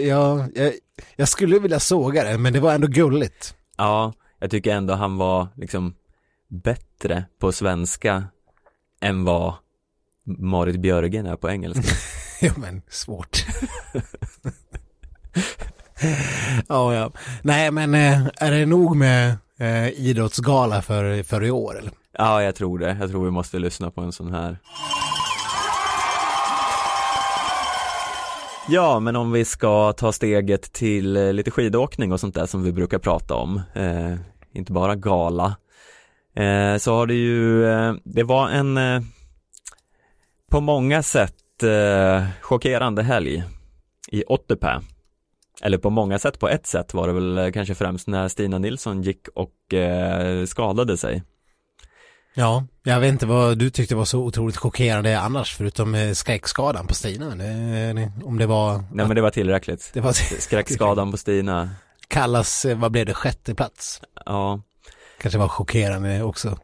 [0.00, 0.72] jag, jag,
[1.16, 3.54] jag skulle vilja såga det, men det var ändå gulligt.
[3.76, 5.94] Ja, jag tycker ändå han var liksom
[6.48, 8.24] bättre på svenska
[9.04, 9.54] än vad
[10.38, 11.94] Marit Björgen är på engelska.
[12.40, 13.44] ja men svårt.
[16.68, 17.12] ja, ja.
[17.42, 21.92] Nej men eh, är det nog med eh, idrottsgala för, för i år eller?
[22.18, 22.96] Ja, jag tror det.
[23.00, 24.58] Jag tror vi måste lyssna på en sån här.
[28.68, 32.62] Ja, men om vi ska ta steget till eh, lite skidåkning och sånt där som
[32.62, 34.14] vi brukar prata om, eh,
[34.52, 35.56] inte bara gala,
[36.36, 39.02] eh, så har det ju, eh, det var en eh,
[40.50, 43.44] på många sätt eh, chockerande helg
[44.08, 44.82] i Ottepää
[45.62, 49.02] eller på många sätt, på ett sätt var det väl kanske främst när Stina Nilsson
[49.02, 51.22] gick och eh, skadade sig.
[52.34, 56.86] Ja, jag vet inte vad du tyckte var så otroligt chockerande annars förutom eh, skräckskadan
[56.86, 57.34] på Stina.
[57.34, 58.84] Det, om det var...
[58.92, 59.90] Nej men det var tillräckligt.
[59.92, 61.70] Det var Skräckskadan på Stina.
[62.08, 64.00] Kallas, eh, vad blev det, sjätte plats?
[64.26, 64.62] Ja.
[65.24, 66.58] Kanske var chockerande också.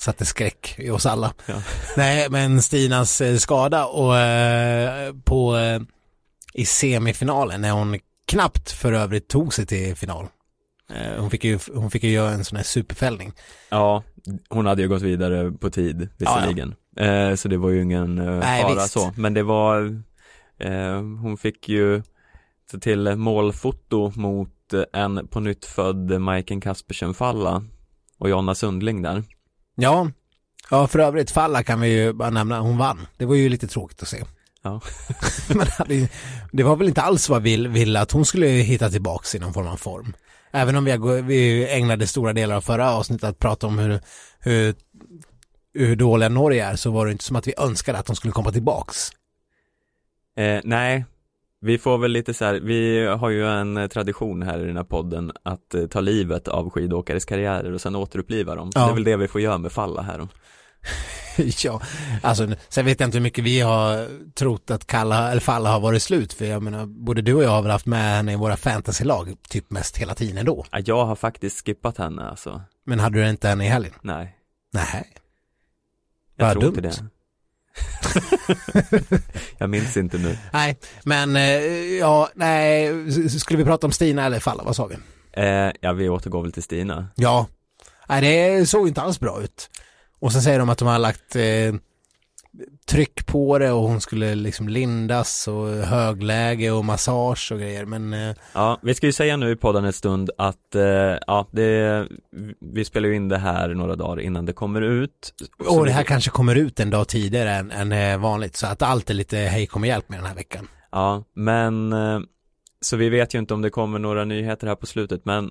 [0.00, 1.34] Satte skräck i oss alla.
[1.46, 1.62] Ja.
[1.96, 5.80] Nej, men Stinas eh, skada och eh, på eh,
[6.54, 10.26] i semifinalen när hon knappt för övrigt tog sig till final.
[11.18, 13.32] Hon fick ju, hon fick ju göra en sån här superfällning.
[13.68, 14.02] Ja,
[14.48, 16.74] hon hade ju gått vidare på tid visserligen.
[16.96, 17.36] Ja, ja.
[17.36, 18.90] Så det var ju ingen Nej, fara visst.
[18.90, 19.12] så.
[19.16, 20.02] Men det var,
[20.58, 22.02] eh, hon fick ju
[22.80, 24.50] till målfoto mot
[24.92, 27.64] en på nytt född Majken Kaspersen Falla
[28.18, 29.24] och Jonna Sundling där.
[29.74, 30.10] Ja,
[30.70, 33.06] ja för övrigt Falla kan vi ju bara nämna, hon vann.
[33.16, 34.24] Det var ju lite tråkigt att se.
[34.62, 34.80] Ja.
[35.48, 35.66] Men
[36.52, 39.52] det var väl inte alls vad vi ville att hon skulle hitta tillbaks i någon
[39.52, 40.14] form av form.
[40.50, 44.00] Även om vi, vi ägnade stora delar av förra avsnittet att prata om hur,
[44.38, 44.74] hur,
[45.74, 48.32] hur dåliga Norge är så var det inte som att vi önskade att de skulle
[48.32, 49.10] komma tillbaks.
[50.36, 51.04] Eh, nej,
[51.66, 54.84] vi får väl lite så här, vi har ju en tradition här i den här
[54.84, 58.70] podden att eh, ta livet av skidåkares karriärer och sen återuppliva dem.
[58.74, 58.84] Ja.
[58.84, 60.28] Det är väl det vi får göra med Falla här då.
[61.64, 61.82] ja,
[62.22, 65.80] alltså sen vet jag inte hur mycket vi har trott att Kalla, eller Falla har
[65.80, 68.36] varit slut för jag menar, både du och jag har väl haft med henne i
[68.36, 70.64] våra fantasylag typ mest hela tiden då.
[70.70, 72.62] Ja, jag har faktiskt skippat henne alltså.
[72.84, 73.94] Men hade du inte henne i helgen?
[74.02, 74.36] Nej.
[74.72, 75.12] Nej.
[76.36, 76.68] Jag Vad tror dumt.
[76.68, 77.10] inte det.
[79.58, 80.38] jag minns inte nu.
[80.52, 81.42] Nej, men eh,
[81.98, 82.90] ja, nej,
[83.40, 84.96] skulle vi prata om Stina eller Falla, vad sa vi?
[85.32, 87.08] Eh, ja, vi återgår väl till Stina.
[87.14, 87.46] Ja,
[88.08, 89.70] nej det såg inte alls bra ut.
[90.18, 91.42] Och sen säger de att de har lagt eh,
[92.90, 97.84] tryck på det och hon skulle liksom lindas och högläge och massage och grejer.
[97.84, 98.36] Men eh...
[98.52, 100.82] Ja, vi ska ju säga nu i podden en stund att eh,
[101.26, 102.06] ja, det,
[102.74, 105.34] vi spelar ju in det här några dagar innan det kommer ut.
[105.68, 106.08] Och det här vi...
[106.08, 108.56] kanske kommer ut en dag tidigare än, än eh, vanligt.
[108.56, 110.68] Så att allt är lite hej kom hjälp med den här veckan.
[110.90, 111.94] Ja, men
[112.80, 115.50] så vi vet ju inte om det kommer några nyheter här på slutet men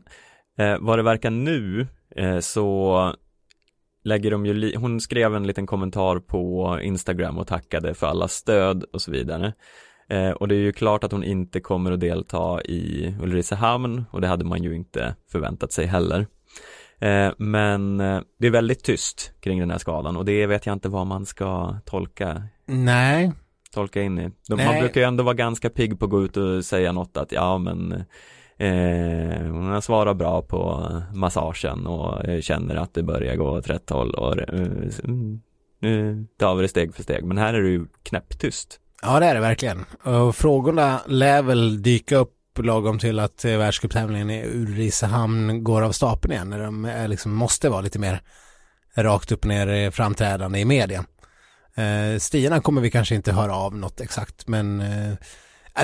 [0.57, 3.13] eh, vad det verkar nu eh, så
[4.05, 8.83] lägger de ju, hon skrev en liten kommentar på Instagram och tackade för alla stöd
[8.83, 9.53] och så vidare.
[10.09, 14.21] Eh, och det är ju klart att hon inte kommer att delta i Ulricehamn och
[14.21, 16.27] det hade man ju inte förväntat sig heller.
[16.99, 20.73] Eh, men eh, det är väldigt tyst kring den här skadan och det vet jag
[20.73, 22.43] inte vad man ska tolka.
[22.65, 23.31] Nej.
[23.73, 24.31] Tolka in i.
[24.47, 27.17] De, man brukar ju ändå vara ganska pigg på att gå ut och säga något
[27.17, 28.03] att ja men
[28.57, 33.69] Eh, hon har svarat bra på massagen och eh, känner att det börjar gå åt
[33.69, 34.49] rätt håll och eh,
[35.03, 35.41] mm,
[35.79, 37.23] nu tar vi det steg för steg.
[37.23, 38.79] Men här är det ju knäpptyst.
[39.01, 39.85] Ja det är det verkligen.
[40.03, 45.91] Och frågorna lär väl dyka upp lagom till att eh, världscuptävlingen i Ulricehamn går av
[45.91, 46.49] stapeln igen.
[46.49, 48.21] När de är, liksom måste vara lite mer
[48.95, 51.05] rakt upp och ner framträdande i media.
[51.75, 55.13] Eh, Stina kommer vi kanske inte höra av något exakt men eh,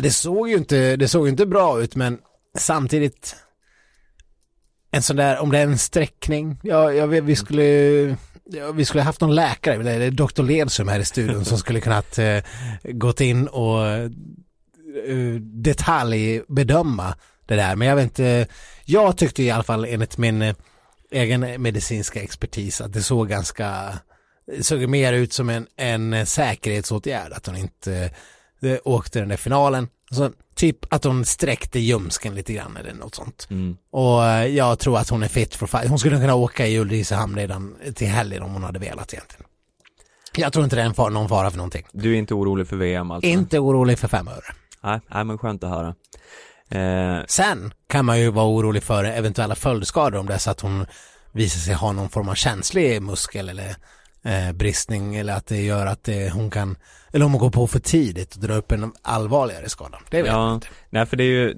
[0.01, 2.19] det såg ju inte, det såg inte bra ut men
[2.57, 3.35] samtidigt
[4.91, 7.63] en sån där, om det är en sträckning, ja, jag vet, vi skulle
[8.43, 12.17] ja, vi skulle haft någon läkare, eller doktor Ledsum här i studion som skulle kunnat
[12.17, 12.39] eh,
[12.83, 14.09] gått in och eh,
[15.41, 17.75] detaljbedöma det där.
[17.75, 18.47] Men jag vet inte,
[18.85, 20.55] jag tyckte i alla fall enligt min eh,
[21.11, 23.99] egen medicinska expertis att det såg ganska,
[24.57, 28.11] det såg mer ut som en, en säkerhetsåtgärd att hon inte
[28.61, 29.87] eh, åkte den där finalen.
[30.11, 33.47] Alltså, typ att hon sträckte ljumsken lite grann eller något sånt.
[33.49, 33.77] Mm.
[33.91, 35.89] Och eh, jag tror att hon är fit for fight.
[35.89, 39.45] Hon skulle kunna åka i Ulricehamn redan till helgen om hon hade velat egentligen.
[40.35, 41.85] Jag tror inte det är en far, någon fara för någonting.
[41.91, 43.29] Du är inte orolig för VM alltså?
[43.29, 44.55] Inte orolig för fem öre.
[44.81, 45.95] Nej, nej men skönt att höra.
[46.69, 47.25] Eh...
[47.27, 50.85] Sen kan man ju vara orolig för eventuella följdskador om det är så att hon
[51.31, 53.75] visar sig ha någon form av känslig muskel eller
[54.23, 56.77] eh, bristning eller att det gör att det, hon kan,
[57.11, 59.99] eller om hon går på för tidigt och drar upp en allvarligare skada.
[60.09, 60.67] Det vet ja, jag inte.
[60.89, 61.55] Nej, för det är ju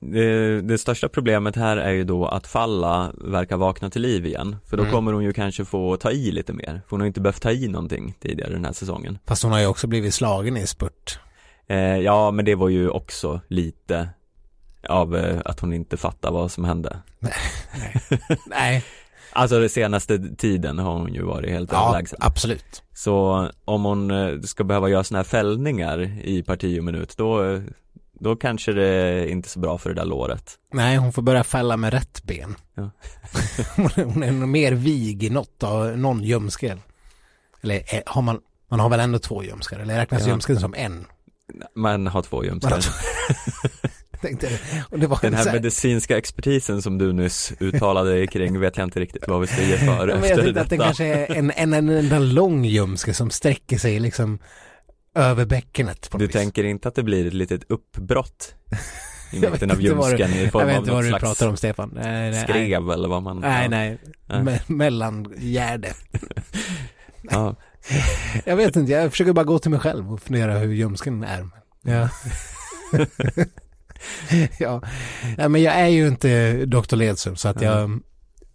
[0.00, 4.56] det, det, största problemet här är ju då att Falla verkar vakna till liv igen
[4.64, 4.94] För då mm.
[4.94, 7.50] kommer hon ju kanske få ta i lite mer För hon har inte behövt ta
[7.50, 11.18] i någonting tidigare den här säsongen Fast hon har ju också blivit slagen i spurt
[11.66, 14.08] eh, Ja men det var ju också lite
[14.88, 17.32] av eh, att hon inte fattar vad som hände Nej,
[18.46, 18.84] Nej.
[19.34, 22.18] Alltså den senaste tiden har hon ju varit helt ja, överlägsen.
[22.22, 22.82] absolut.
[22.94, 27.60] Så om hon eh, ska behöva göra sådana här fällningar i parti och minut, då,
[28.20, 30.58] då kanske det är inte så bra för det där låret.
[30.72, 32.54] Nej, hon får börja fälla med rätt ben.
[32.74, 32.90] Ja.
[33.76, 36.80] hon är nog mer vig i något av någon ljumsken.
[37.62, 40.28] Eller eh, har man, man har väl ändå två ljumskar, eller räknas ja.
[40.28, 41.06] ljumsken som en?
[41.74, 42.84] Man har två ljumskar.
[44.24, 44.48] Tänkte,
[44.90, 48.76] och det var Den här så medicinska expertisen som du nyss uttalade dig kring vet
[48.76, 50.76] jag inte riktigt vad vi ska ge för Ja, men jag efter tänkte att det
[50.76, 50.84] detta.
[50.84, 54.38] kanske är en, en, en enda lång ljumske som sträcker sig liksom
[55.14, 56.32] över bäckenet på Du vis.
[56.36, 58.54] tänker inte att det blir ett litet uppbrott
[59.32, 61.48] i Jag mitten vet av ljumsken i Jag form vet av inte vad du pratar
[61.48, 61.90] om Stefan.
[61.94, 63.98] Nej, nej, skrev eller vad man Nej, nej.
[64.26, 64.38] Nej.
[64.42, 65.88] Me- mellangärde.
[67.30, 67.56] Ja.
[68.44, 71.48] Jag vet inte, jag försöker bara gå till mig själv och fundera hur ljumsken är.
[71.82, 72.08] Ja.
[74.58, 74.82] ja.
[75.38, 76.96] ja, men jag är ju inte Dr.
[76.96, 78.00] Ledsum så att jag,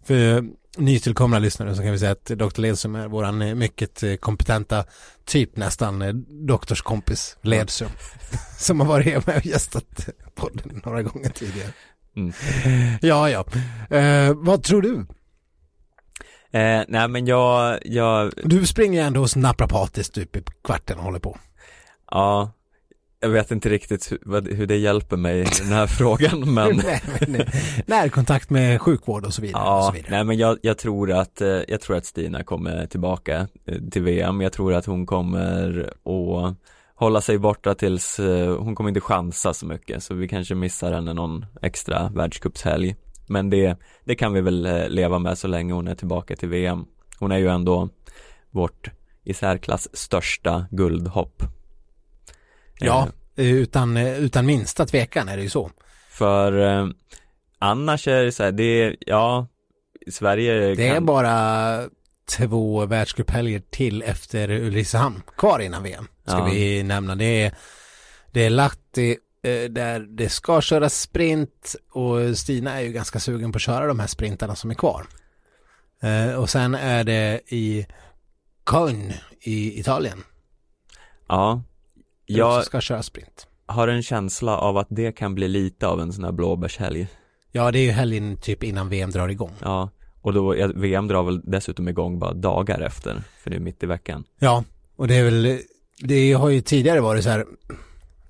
[0.04, 0.44] för
[0.76, 2.60] nytillkomna lyssnare så kan vi säga att Dr.
[2.60, 4.84] Ledsum är våran eh, mycket eh, kompetenta,
[5.24, 6.12] typ nästan eh,
[6.46, 7.88] doktorskompis Ledsum.
[8.58, 11.72] Som har varit med och gästat podden några gånger tidigare.
[12.16, 12.32] Mm.
[13.02, 13.44] Ja, ja.
[13.96, 15.06] Eh, vad tror du?
[16.52, 21.18] Eh, nej men jag, jag, Du springer ändå hos naprapatis typ i kvarten och håller
[21.18, 21.38] på.
[22.10, 22.52] ja,
[23.20, 26.76] jag vet inte riktigt hur, det hjälper mig i den här frågan men
[27.28, 27.46] Nej,
[27.86, 29.62] Närkontakt med sjukvård och så vidare.
[29.62, 30.10] och så Ja, vidare.
[30.10, 34.02] nej men jag, jag tror att, eh, jag tror att Stina kommer tillbaka eh, till
[34.02, 34.40] VM.
[34.40, 36.56] Jag tror att hon kommer att
[36.94, 40.92] hålla sig borta tills, eh, hon kommer inte chansa så mycket så vi kanske missar
[40.92, 42.96] henne någon extra världscupshelg.
[43.28, 46.84] Men det, det kan vi väl leva med så länge hon är tillbaka till VM.
[47.18, 47.88] Hon är ju ändå
[48.50, 48.90] vårt
[49.24, 51.42] i särklass största guldhopp.
[52.86, 55.70] Ja, Eh, utan, eh, utan minsta tvekan är det ju så.
[56.10, 56.88] För eh,
[57.58, 59.46] annars är det så här, det är, ja,
[60.10, 61.88] Sverige Det är kan, bara
[62.36, 66.06] två världscuphelger till efter Ulricehamn kvar innan VM.
[66.26, 66.44] Ska Ja.
[66.44, 67.14] vi nämna.
[67.14, 67.54] Det är,
[68.32, 73.52] det är Lahti eh, där det ska köras sprint och Stina är ju ganska sugen
[73.52, 75.06] på att köra de här sprintarna som är kvar.
[76.02, 77.86] Eh, Och sen är det i
[78.70, 80.22] Köln i Italien.
[81.28, 81.62] ja,
[82.38, 83.46] jag, ska köra sprint.
[83.66, 87.08] har en känsla av att det kan bli lite av en sån här blåbärshelg.
[87.52, 89.52] Ja, det är ju helgen typ innan VM drar igång.
[89.62, 89.90] Ja,
[90.20, 93.86] och då, VM drar väl dessutom igång bara dagar efter, för det är mitt i
[93.86, 94.24] veckan.
[94.38, 94.64] Ja,
[94.96, 95.60] och det är väl,
[95.98, 97.46] det har ju tidigare varit så här,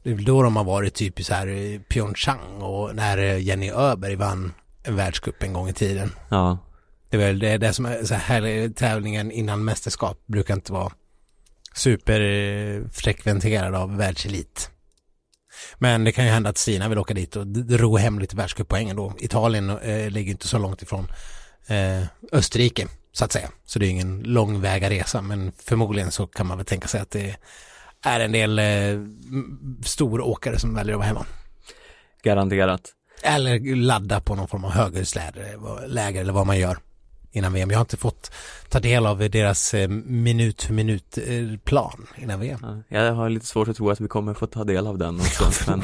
[0.02, 3.38] det är väl då de har varit typ så här eh, Pyeongchang och när eh,
[3.42, 6.10] Jenny Öberg vann en världscup en gång i tiden.
[6.28, 6.58] Ja,
[7.10, 10.92] Det är väl det, det som är så här tävlingen innan mästerskap brukar inte vara
[11.74, 14.70] superfrekventerad av världselit.
[15.78, 18.96] Men det kan ju hända att Stina vill åka dit och ro hem lite världscuppoäng
[18.96, 19.14] då.
[19.18, 21.08] Italien eh, ligger inte så långt ifrån
[21.66, 22.02] eh,
[22.32, 23.50] Österrike så att säga.
[23.64, 27.10] Så det är ingen långväga resa men förmodligen så kan man väl tänka sig att
[27.10, 27.36] det
[28.04, 28.64] är en del eh,
[29.84, 31.26] storåkare som väljer att vara hemma.
[32.22, 32.80] garanterat.
[33.22, 36.78] Eller ladda på någon form av höghusläger eller vad man gör
[37.32, 37.70] innan VM.
[37.70, 38.32] Jag har inte fått
[38.68, 42.60] ta del av deras eh, minut för minut eh, plan innan VM.
[42.88, 45.20] Ja, jag har lite svårt att tro att vi kommer få ta del av den
[45.20, 45.50] också.
[45.66, 45.82] men.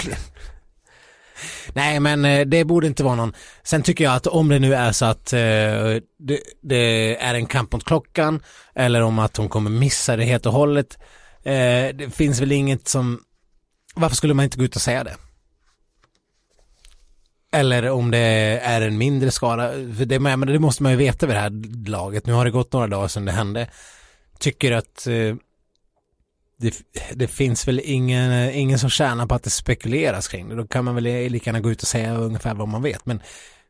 [1.75, 3.33] Nej men eh, det borde inte vara någon.
[3.63, 5.39] Sen tycker jag att om det nu är så att eh,
[6.19, 8.43] det, det är en kamp mot klockan
[8.75, 10.99] eller om att hon kommer missa det helt och hållet.
[11.43, 13.21] Eh, det finns väl inget som,
[13.95, 15.15] varför skulle man inte gå ut och säga det?
[17.57, 18.19] Eller om det
[18.63, 21.87] är en mindre skada, för det, men det måste man ju veta vid det här
[21.89, 22.27] laget.
[22.27, 23.69] Nu har det gått några dagar sedan det hände.
[24.39, 25.37] Tycker att eh,
[26.59, 26.75] det,
[27.15, 30.55] det finns väl ingen, ingen som tjänar på att det spekuleras kring det.
[30.55, 33.07] Då kan man väl lika gärna gå ut och säga ungefär vad man vet.
[33.07, 33.21] Men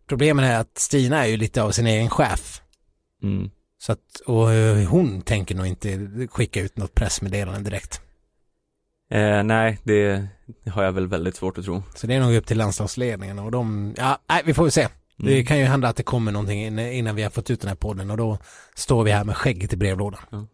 [0.08, 2.62] problemet är att Stina är ju lite av sin egen chef.
[3.22, 3.50] mm.
[3.78, 8.00] Så att, och eh, hon tänker nog inte skicka ut något pressmeddelande direkt.
[9.10, 10.26] Eh, nej, det
[10.70, 11.82] har jag väl väldigt svårt att tro.
[11.94, 14.88] Så det är nog upp till landslagsledningen och de, ja, nej, vi får väl se.
[15.18, 15.46] Det Mm.
[15.46, 17.76] kan ju hända att det kommer någonting in- innan vi har fått ut den här
[17.76, 18.38] podden och då
[18.74, 20.20] står vi här med skägget i brevlådan.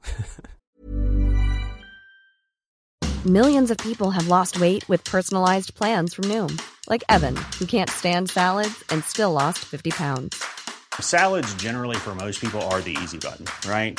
[3.25, 6.59] Millions of people have lost weight with personalized plans from Noom,
[6.91, 10.43] like Evan, who can't stand salads and still lost 50 pounds.
[11.01, 13.99] Salads, generally, for most people, are the easy button, right?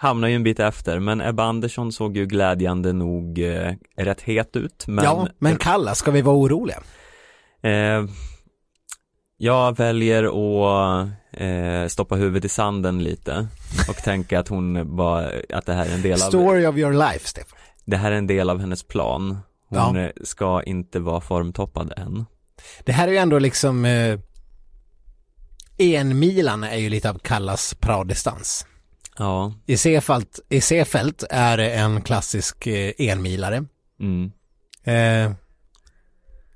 [0.00, 4.56] hamnar ju en bit efter, men Ebba Andersson såg ju glädjande nog eh, rätt het
[4.56, 4.84] ut.
[4.86, 6.78] Men, ja, men Kalla, ska vi vara oroliga?
[7.62, 8.04] eh,
[9.36, 13.48] jag väljer att eh, stoppa huvudet i sanden lite
[13.88, 16.92] och tänka att hon bara, att det här är en del av Story of your
[16.92, 17.58] life, Stefan.
[17.84, 19.38] det här är en del av hennes plan.
[19.68, 20.00] Hon Ja.
[20.00, 22.24] eh, ska inte vara formtoppad än.
[22.84, 24.18] Det här är ju ändå liksom eh,
[25.78, 28.66] enmilan är ju lite av Kallas paradistans.
[29.18, 29.54] Ja.
[29.66, 33.64] I Seefeld, i Seefeld är det en klassisk eh, enmilare.
[34.00, 34.32] Mm.
[34.84, 35.32] Eh,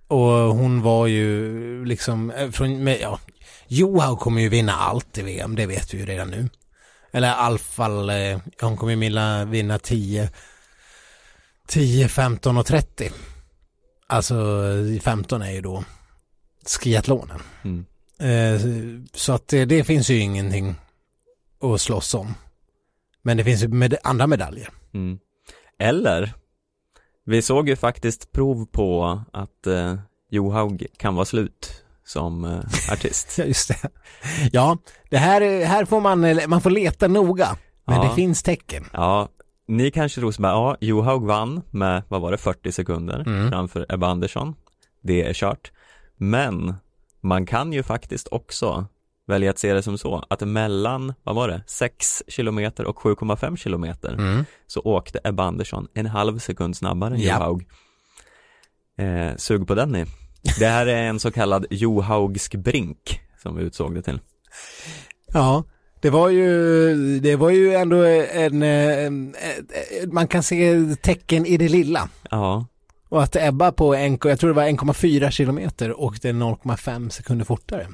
[0.08, 3.18] och hon var ju liksom, eh, från, med, ja,
[3.66, 6.48] Johaug kommer ju vinna allt i VM, det vet vi ju redan nu.
[7.12, 10.30] Eller i alla fall, eh, hon kommer ju vinna, vinna 10,
[11.68, 13.10] 10, 15 och 30.
[14.06, 14.34] Alltså
[15.02, 15.84] 15 är ju då
[16.66, 17.42] skiathlonen.
[17.64, 17.86] Mm.
[18.18, 18.60] Eh,
[19.14, 20.74] så att det, det finns ju ingenting
[21.60, 22.34] att slåss om.
[23.26, 24.68] Men det finns ju med andra medaljer.
[24.94, 25.18] Mm.
[25.78, 26.32] Eller,
[27.24, 29.94] vi såg ju faktiskt prov på att eh,
[30.30, 32.58] Johaug kan vara slut som eh,
[32.92, 33.34] artist.
[33.38, 33.88] Ja, just det.
[34.52, 34.78] Ja,
[35.10, 37.56] det här, är- här får man, eh, man får leta noga.
[37.84, 38.02] Men Ja.
[38.08, 38.84] det finns tecken.
[38.92, 39.28] Ja,
[39.68, 43.50] ni kanske tror som ja, Johaug vann med, vad var det, 40 sekunder Mm.
[43.50, 44.54] framför Ebba Andersson.
[45.02, 45.72] Det är kört.
[46.16, 46.74] Men
[47.20, 48.86] man kan ju faktiskt också
[49.26, 53.56] välja att se det som så att mellan, vad var det, 6 kilometer och 7,5
[53.56, 54.44] kilometer Mm.
[54.66, 57.34] så åkte Ebba Andersson en halv sekund snabbare än Ja.
[57.38, 57.66] Johaug.
[58.98, 60.04] Eh, sug på den ni.
[60.58, 64.20] Det här är en så kallad Johaugsk brink som vi utsåg det till.
[65.32, 65.64] Ja,
[66.00, 69.34] det var ju, det var ju ändå en, en,
[70.12, 72.08] man kan se tecken i det lilla.
[72.30, 72.66] Ja,
[73.08, 77.88] Och att Ebba på, en, jag tror det var 1,4 kilometer åkte 0,5 sekunder fortare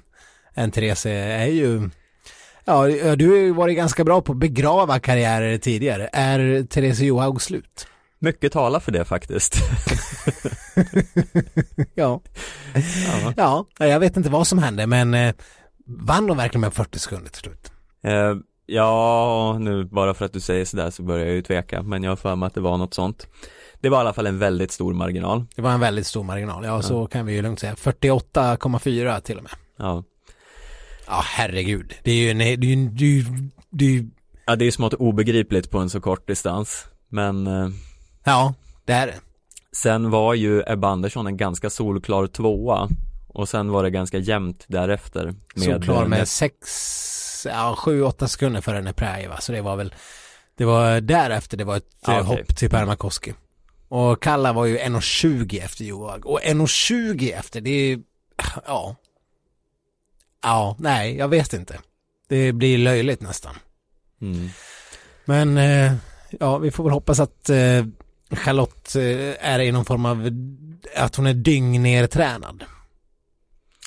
[0.60, 1.90] än Therese är ju,
[2.64, 2.86] ja
[3.16, 6.08] du har ju varit ganska bra på att begrava karriärer tidigare.
[6.12, 7.86] Är Therese Johaug slut?
[8.20, 9.54] mycket talar för det faktiskt.
[11.94, 12.20] Ja.
[13.36, 13.66] Ja.
[13.78, 15.34] Ja, jag vet inte vad som hände men eh,
[15.86, 17.72] vann hon verkligen med 40 sekunder till slut?
[18.02, 18.34] Eh,
[18.66, 22.10] ja, nu bara för att du säger sådär så börjar jag ju tveka, men jag
[22.10, 23.26] har för mig att det var något sånt.
[23.80, 25.44] Det var i alla fall en väldigt stor marginal.
[25.56, 27.74] Det var en väldigt stor marginal, ja så kan vi ju lugnt säga.
[27.74, 29.52] 48,4 till och med.
[29.76, 30.04] Ja,
[31.10, 31.94] Ja, herregud.
[32.02, 33.24] Det är ju en, det är ju, det är ju,
[33.70, 34.06] det är ju
[34.46, 37.68] ja det är smått obegripligt på en så kort distans, men eh,
[38.24, 38.54] ja,
[38.84, 39.14] det är det.
[39.72, 42.88] sen var ju Ebba Andersson en ganska solklar tvåa
[43.28, 45.34] och sen var det ganska jämnt därefter.
[45.56, 49.76] Så klar med eh, sex, ja, sju, åtta sekunder före Nepraj va, så det var
[49.76, 49.94] väl,
[50.56, 52.22] det var därefter det var ett okej.
[52.22, 53.34] hopp till Permakoski.
[53.88, 56.26] Och Kalla var ju 1,20 efter Johaug.
[56.26, 57.98] Och 1,20 efter, det är,
[58.66, 58.96] ja.
[60.42, 61.78] Ja, nej, jag vet inte.
[62.28, 63.54] Det blir löjligt nästan.
[64.20, 64.48] Mm.
[65.24, 65.92] Men eh,
[66.40, 67.84] ja, vi får väl hoppas att eh,
[68.30, 70.30] Charlotte eh, är i någon form av,
[70.96, 72.64] att hon är dyngnertränad.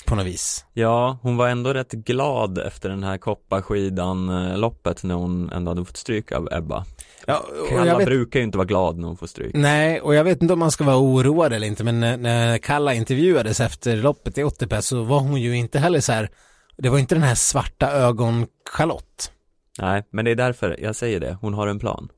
[0.06, 0.64] På något vis.
[0.72, 5.84] Ja, hon var ändå rätt glad efter den här kopparskidan loppet när hon ändå hade
[5.84, 6.84] fått stryk av Ebba.
[7.26, 9.50] Ja, Kalla vet, brukar ju inte vara glad när hon får stryk.
[9.54, 12.58] nej, och jag vet inte om man ska vara oroad eller inte, men när, när
[12.58, 16.28] Kalla intervjuades efter loppet i Ottepe så var hon ju inte heller så här,
[16.76, 19.30] det var inte den här svarta ögon Charlotte.
[19.78, 21.38] Nej, men det är därför jag säger det.
[21.40, 22.08] Hon har en plan.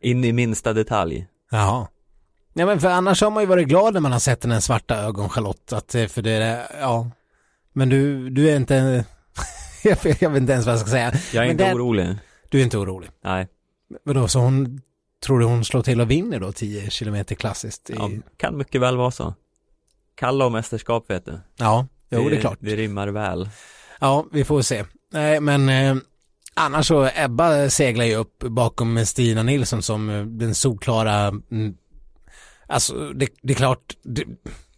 [0.00, 1.26] In i minsta detalj.
[1.50, 1.86] Jaha.
[2.54, 4.60] Ja men för annars har man ju varit glad när man har sett den här
[4.60, 7.10] svarta ögon Charlotte, att, för det är, ja.
[7.72, 9.04] Men du, du är inte,
[9.84, 11.12] jag, vet- inte ens vad jag ska säga.
[11.32, 12.16] Jag är Men inte det- orolig.
[12.54, 13.10] Du är inte orolig.
[13.24, 13.48] Nej,
[14.04, 14.80] Vadå, så hon,
[15.24, 17.90] tror du hon slår till och vinner då 10 kilometer klassiskt?
[17.90, 19.34] I, ja, kan mycket väl vara så.
[20.14, 21.40] Kalla och mästerskap vet du.
[21.56, 22.58] ja, jo det är klart.
[22.60, 23.48] Det rimmar väl.
[24.00, 24.84] Ja, vi får se.
[25.12, 25.96] Nej, men eh,
[26.54, 31.76] annars så Ebba seglar ju upp bakom Stina Nilsson som eh, den solklara, mm,
[32.66, 34.24] alltså det, det är klart, det,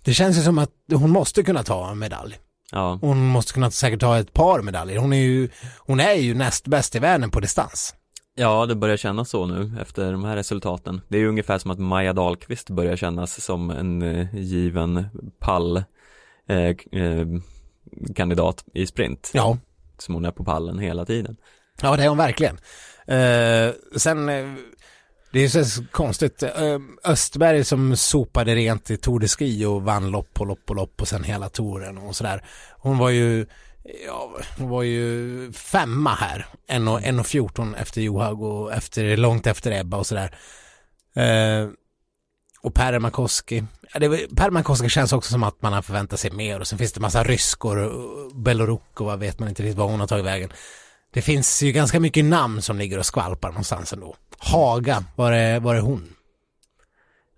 [0.03, 2.39] det känns ju som att hon måste kunna ta en medalj.
[2.73, 4.99] Ja, Hon måste kunna säkert ta ett par medaljer.
[4.99, 5.49] Hon är ju,
[5.79, 7.95] hon är ju näst bäst i världen på distans.
[8.35, 11.01] ja det börjar kännas så nu efter de här resultaten.
[11.09, 15.05] Det är ju ungefär som att Maja Dahlqvist börjar kännas som en eh, given
[15.39, 15.77] pall
[16.49, 16.57] eh,
[17.03, 17.27] eh,
[18.14, 19.31] kandidat i sprint.
[19.35, 19.59] Ja,
[19.99, 21.37] Som hon är på pallen hela tiden.
[21.83, 22.57] Ja, det är hon verkligen.
[23.07, 24.55] Eh, sen, eh,
[25.37, 26.43] det är så konstigt.
[26.43, 30.74] Eh, Östberg som sopade rent i Tour de Ski och vann lopp på lopp på
[30.74, 32.45] lopp och sen hela touren och sådär.
[32.78, 33.47] Hon var ju,
[34.07, 36.47] ja, hon var ju femma här.
[36.68, 40.39] 1.14 efter Johaug och efter, långt efter Ebba och sådär.
[41.14, 41.68] Eh,
[42.61, 43.64] och Per Makoski.
[43.93, 46.78] Ja, det, per Makoski känns också som att man har förväntat sig mer och sen
[46.78, 50.07] finns det massa ryskor och Beloruk och vad vet man inte riktigt vad hon har
[50.07, 50.51] tagit vägen.
[51.17, 54.17] Det finns ju ganska mycket namn som ligger och skvalpar någonstans ändå.
[54.39, 56.09] Haga, var är, var är hon?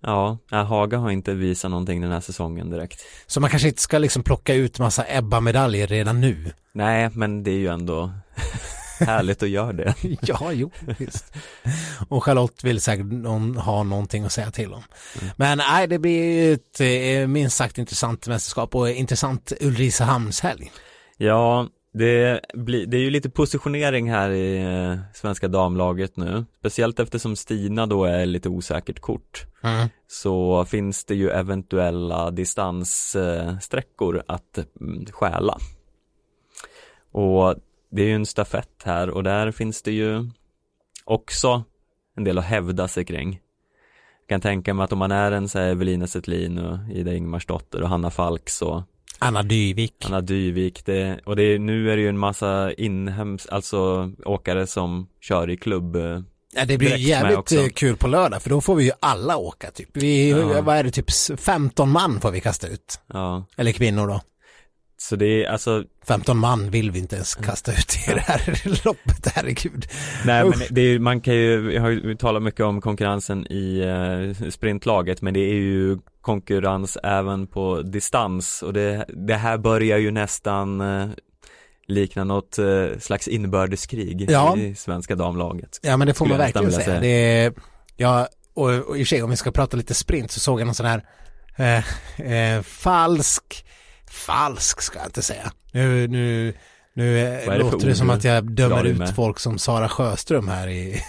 [0.01, 3.01] Ja, Haga har inte visat någonting den här säsongen direkt.
[3.27, 6.51] Så man kanske inte ska liksom plocka ut massa Ebba-medaljer redan nu.
[6.71, 8.11] Nej, men det är ju ändå
[8.99, 9.93] Härligt att göra det.
[10.21, 11.33] ja, jo, visst.
[12.09, 14.83] Och Charlotte vill säkert någon, ha någonting att säga till om.
[15.21, 15.33] Mm.
[15.37, 20.71] Men nej, det blir ett eh, minst sagt intressant mästerskap och intressant Ulricehamnshelg.
[21.17, 26.99] Ja, det, blir, det är ju lite positionering här i eh, svenska damlaget nu, speciellt
[26.99, 29.45] eftersom Stina då är lite osäkert kort.
[29.63, 29.87] Mm.
[30.07, 35.57] Så finns det ju eventuella distanssträckor att mm, stjäla.
[37.11, 37.55] Och
[37.91, 40.29] det är ju en stafett här och där finns det ju
[41.05, 41.63] också
[42.17, 43.39] en del att hävda sig kring.
[44.21, 47.13] Jag kan tänka mig att om man är en så här Evelina Zettlin och Ida
[47.13, 48.83] Ingmarsdotter och Hanna Falk så
[49.19, 50.05] Anna Dyvik.
[50.05, 54.67] Anna Dyvik, det, och det är, nu är det ju en massa inhems, alltså åkare
[54.67, 56.19] som kör i klubb eh,
[56.55, 59.71] Ja, det blir jävligt eh, kul på lördag för då får vi ju alla åka
[59.71, 59.89] typ.
[59.93, 60.61] Vi, ja.
[60.61, 62.99] vad är det, typ 15 man får vi kasta ut.
[63.07, 63.45] Ja.
[63.57, 64.21] Eller kvinnor då.
[65.01, 68.61] Så det är alltså 15 man vill vi inte ens kasta ut i det här
[68.85, 69.85] loppet, herregud.
[70.25, 73.81] Nej men det är, man kan ju, jag har ju talat mycket om konkurrensen i
[73.85, 79.97] uh, sprintlaget men det är ju konkurrens även på distans och det, det här börjar
[79.97, 81.09] ju nästan uh,
[81.87, 84.57] likna något uh, slags inbördeskrig ja.
[84.57, 85.79] i svenska damlaget.
[85.81, 86.85] Ja men det får man verkligen säga.
[86.85, 86.99] säga.
[86.99, 87.53] Det är,
[87.97, 90.59] ja, och, och i och för sig om vi ska prata lite sprint så såg
[90.59, 91.05] jag någon sån här
[92.17, 93.65] eh, falsk
[94.09, 95.51] falsk ska jag inte säga.
[95.71, 96.53] Nu, nu,
[96.93, 97.13] nu
[97.45, 101.01] det låter det som att jag dömer ut folk som Sara Sjöström här i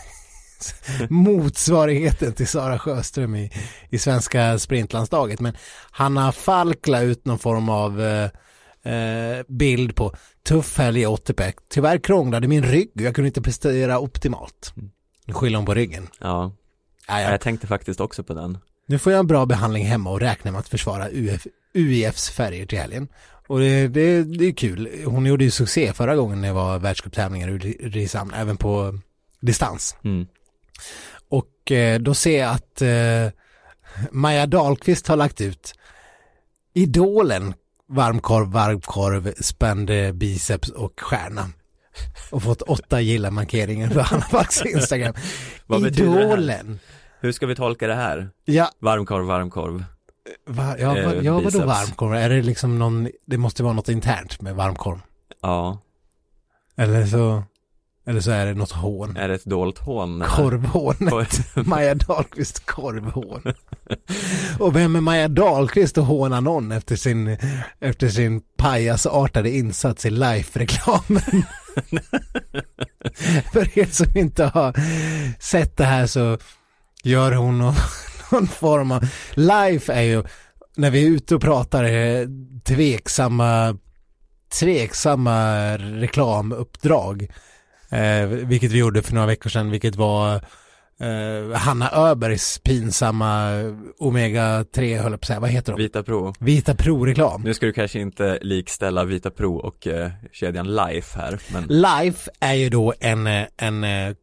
[1.11, 3.51] motsvarigheten till Sara Sjöström i,
[3.91, 5.41] i svenska sprintlandslaget.
[5.41, 5.57] Men
[5.91, 8.31] Hanna Falk la ut någon form av eh,
[8.95, 10.15] eh, bild på
[10.47, 11.57] tuff helg i Otterbeck.
[11.69, 14.73] Tyvärr krånglade min rygg och jag kunde inte prestera optimalt.
[15.27, 16.09] Nu skyller hon på ryggen.
[16.21, 16.53] Ja.
[17.09, 18.59] ja, jag tänkte faktiskt också på den.
[18.87, 22.67] Nu får jag en bra behandling hemma och räknar med att försvara UF, UIFs färger
[22.67, 23.09] till helgen.
[23.47, 24.89] Och det, det, det är kul.
[25.05, 28.99] Hon gjorde ju succé förra gången det var världscuptävlingar i Ulricehamn, även på
[29.41, 29.97] distans.
[30.05, 30.27] Mm.
[31.29, 33.33] Och eh, då ser jag att eh,
[34.11, 35.75] Maja Dahlqvist har lagt ut
[36.75, 37.55] Idolen,
[37.89, 41.49] varmkorv, varmkorv, spände biceps och stjärna.
[42.31, 45.15] Och fått åtta gilla-markeringar på Hanna Backs Instagram.
[45.67, 46.79] Vad Idolen.
[47.21, 48.31] Hur ska vi tolka det här?
[48.45, 48.71] Ja.
[48.79, 49.85] Varmkorv, varmkorv.
[50.47, 52.15] Va, ja, va, ja vadå varmkorv?
[52.15, 54.99] Är det liksom någon, det måste vara något internt med varmkorv?
[55.43, 55.79] Ja.
[56.77, 57.43] Eller så,
[58.07, 59.17] eller så är det något hån.
[59.17, 60.25] Är det ett dolt hån?
[60.27, 61.57] Korvhånet.
[61.67, 63.43] Maja Dahlqvist korvhån.
[64.59, 67.37] och vem är Maja Dahlqvist och håna någon efter sin,
[67.81, 71.23] efter sin pajasartade insats i life-reklamen?
[73.53, 74.75] För er som inte har
[75.43, 76.39] sett det här så
[77.03, 77.75] gör hon någon,
[78.31, 79.05] någon form av,
[79.35, 80.23] life är ju,
[80.77, 82.27] när vi är ute och pratar eh,
[82.65, 83.79] tveksamma,
[84.61, 87.31] tveksamma reklamuppdrag,
[87.91, 90.35] eh, vilket vi gjorde för några veckor sedan, vilket var
[91.01, 93.51] eh, Hanna Öbergs pinsamma
[93.99, 95.83] Omega 3, höll på säga, vad heter de?
[95.83, 96.35] Vita Pro.
[96.41, 97.43] Vita Pro-reklam.
[97.43, 102.31] Nu ska du kanske inte likställa Vita Pro och eh, kedjan Life här, men Life
[102.41, 104.15] är ju då en, eh, en eh,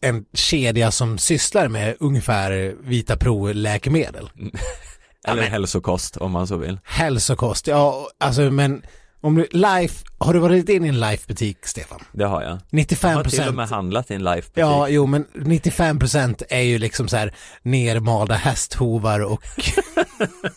[0.00, 4.30] en kedja som sysslar med ungefär Vita Pro-läkemedel.
[5.28, 6.80] Eller ja, hälsokost om man så vill.
[6.84, 8.82] Hälsokost, ja alltså men
[9.20, 12.00] om du, Life, har du varit in i en Life-butik Stefan?
[12.12, 12.58] Det har jag.
[12.70, 14.58] 95 Jag har till och med handlat i en Life-butik.
[14.62, 19.42] Ja, jo men 95% är ju liksom så här nermalda hästhovar och,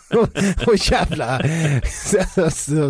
[0.14, 1.42] och, och jävla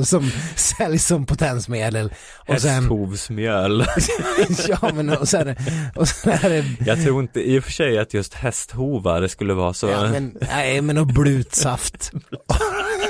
[0.06, 2.14] som säljs som potensmedel.
[2.48, 3.86] Och sen, Hästhovsmjöl.
[4.68, 5.56] ja men och sen,
[5.96, 6.66] och sen är det...
[6.86, 9.88] Jag tror inte i och för sig att just hästhovar skulle vara så.
[9.88, 12.12] Ja, men, nej men och blutsaft.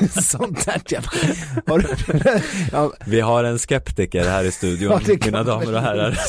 [0.22, 1.12] Sånt där jävla...
[1.68, 1.88] Har du,
[2.72, 2.93] ja.
[3.05, 6.20] Vi har en skeptiker här i studion, ja, mina damer och herrar.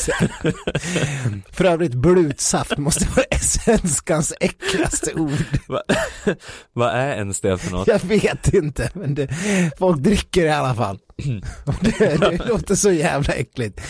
[1.51, 5.45] För övrigt, blutsaft måste vara svenskans äckligaste ord.
[6.73, 7.87] Vad är ens det för något?
[7.87, 9.29] Jag vet inte, men det,
[9.77, 10.99] folk dricker i alla fall.
[11.81, 13.81] Det, det låter så jävla äckligt.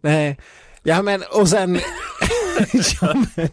[0.00, 0.38] Nej,
[0.82, 1.80] ja men och sen
[3.00, 3.48] ja, men,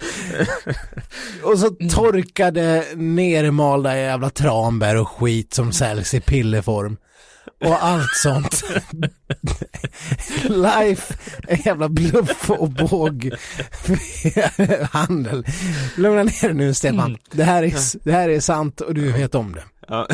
[1.44, 6.98] och så torkade nermalda jävla tranbär och skit som säljs i pillerform
[7.66, 8.64] och allt sånt.
[10.44, 11.14] Life
[11.48, 13.32] är jävla bluff och båg
[14.92, 15.46] handel.
[15.98, 17.00] Lugna ner dig nu Stefan.
[17.00, 17.18] Mm.
[17.32, 19.64] Det här, är, det här är sant och du vet om det.
[19.88, 20.08] Ja.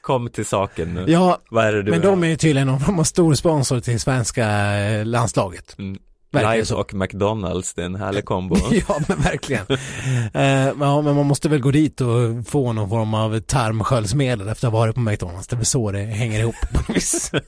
[0.00, 1.04] Kom till saken nu.
[1.08, 4.46] Ja, Vad är men de är ju tydligen någon form av stor sponsor till svenska
[4.76, 5.78] eh, landslaget.
[5.78, 5.98] Mm.
[6.34, 8.56] Live och McDonalds, det är en härlig kombo.
[8.88, 9.66] ja, men verkligen.
[9.70, 14.72] eh, men man måste väl gå dit och få någon form av tarmsköljsmedel efter att
[14.72, 15.48] ha varit på McDonalds.
[15.48, 17.32] Det är väl så det hänger ihop på vis.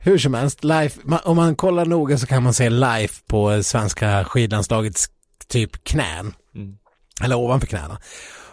[0.00, 0.90] Hur som helst, live,
[1.24, 5.08] om man kollar noga så kan man se live på svenska skidlandslagets
[5.48, 6.34] typ knän.
[6.54, 6.76] Mm.
[7.22, 7.98] Eller ovanför knäna.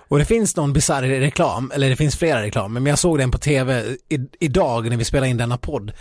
[0.10, 3.32] Och det finns någon bisarr reklam, eller det finns flera reklamer, men jag såg den
[3.32, 5.92] på tv i, idag när vi spelade in denna podd.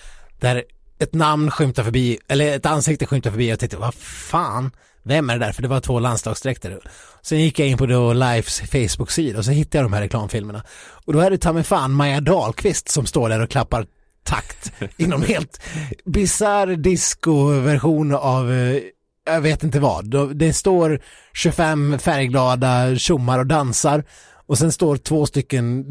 [0.40, 0.64] Där
[0.98, 4.70] ett namn skymtar förbi, eller ett ansikte skymtar förbi och jag tänkte, vad fan,
[5.02, 5.52] vem är det där?
[5.52, 6.78] För det var två landslagsdräkter.
[7.22, 10.62] Sen gick jag in på då Lifes Facebook-sida och så hittade jag de här reklamfilmerna.
[11.04, 13.86] Och då är det ta mig fan Maja Dahlqvist som står där och klappar
[14.22, 15.60] takt i någon helt
[16.04, 18.80] bisarr disco-version av eh,
[19.26, 20.36] jag vet inte vad.
[20.36, 21.00] Det står
[21.34, 24.04] 25 färgglada tjommar och dansar
[24.46, 25.84] och sen står två stycken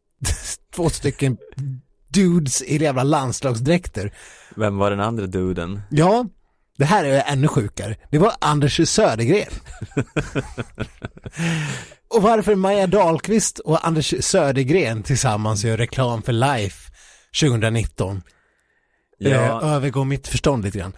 [0.74, 1.36] två stycken
[2.12, 4.12] dudes i jävla landslagsdräkter.
[4.56, 5.82] Vem var den andra duden?
[5.90, 6.26] Ja,
[6.78, 7.96] det här är ännu sjukare.
[8.10, 9.52] Det var Anders Södergren.
[12.14, 16.92] och varför Maja Dahlqvist och Anders Södergren tillsammans gör reklam för Life
[17.40, 18.22] 2019
[19.18, 19.30] ja.
[19.30, 20.92] eh, övergår mitt förstånd lite grann.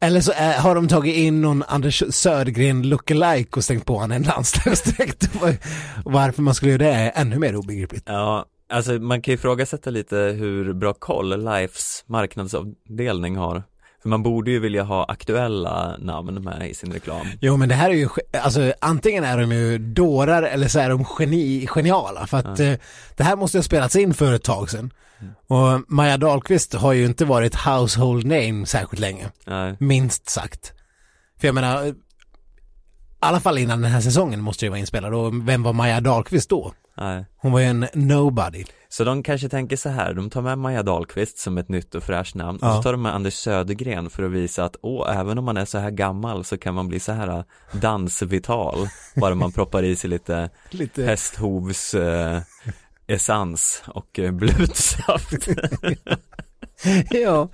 [0.00, 4.12] Eller så är, har de tagit in någon Anders Södergren lookalike och stängt på honom
[4.12, 5.30] en landslagsdräkt.
[6.04, 8.04] Varför man skulle göra det är ännu mer obegripligt.
[8.06, 13.62] Ja, alltså man kan ju ifrågasätta lite hur bra koll Lifes marknadsavdelning har.
[14.02, 17.26] För man borde ju vilja ha aktuella namn med i sin reklam.
[17.40, 18.08] Jo men det här är ju,
[18.42, 22.26] alltså antingen är de ju dårar eller så är de geni, geniala.
[22.26, 22.74] För att eh,
[23.16, 24.92] det här måste ha spelats in för ett tag sedan.
[25.20, 25.32] Mm.
[25.46, 29.30] Och Maja Dahlqvist har ju inte varit household name särskilt länge.
[29.46, 29.76] Nej.
[29.78, 30.72] Minst sagt.
[31.40, 31.94] För jag menar, i
[33.20, 36.50] alla fall innan den här säsongen måste det vara inspelad och vem var Maja Dahlqvist
[36.50, 36.72] då?
[36.96, 37.24] Nej.
[37.36, 38.64] Hon var ju en nobody.
[38.88, 42.02] Så de kanske tänker så här, de tar med Maja Dahlqvist som ett nytt och
[42.02, 42.68] fräscht namn ja.
[42.68, 45.56] och så tar de med Anders Södergren för att visa att åh, även om man
[45.56, 49.82] är så här gammal så kan man bli så här äh, dansvital bara man proppar
[49.82, 51.04] i sig lite, lite...
[51.04, 52.40] hästhovs eh,
[53.06, 55.48] essens och eh, blutsaft.
[57.10, 57.48] ja,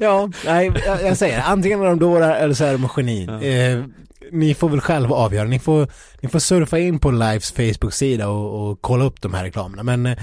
[0.00, 3.24] ja, nej, jag, jag säger antingen är de dårar eller så är de geni.
[3.26, 3.42] Ja.
[3.42, 3.84] Eh,
[4.32, 5.48] ni får väl själva avgöra.
[5.48, 5.88] Ni får,
[6.20, 9.82] ni får surfa in på Lives Facebook-sida och, och kolla upp de här reklamerna.
[9.82, 10.18] Men eh,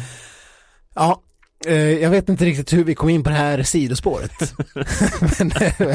[0.96, 1.22] ja,
[1.66, 4.32] eh, jag vet inte riktigt hur vi kom in på det här sidospåret.
[5.40, 5.52] men,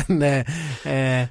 [0.09, 0.47] men
[0.85, 1.29] eh,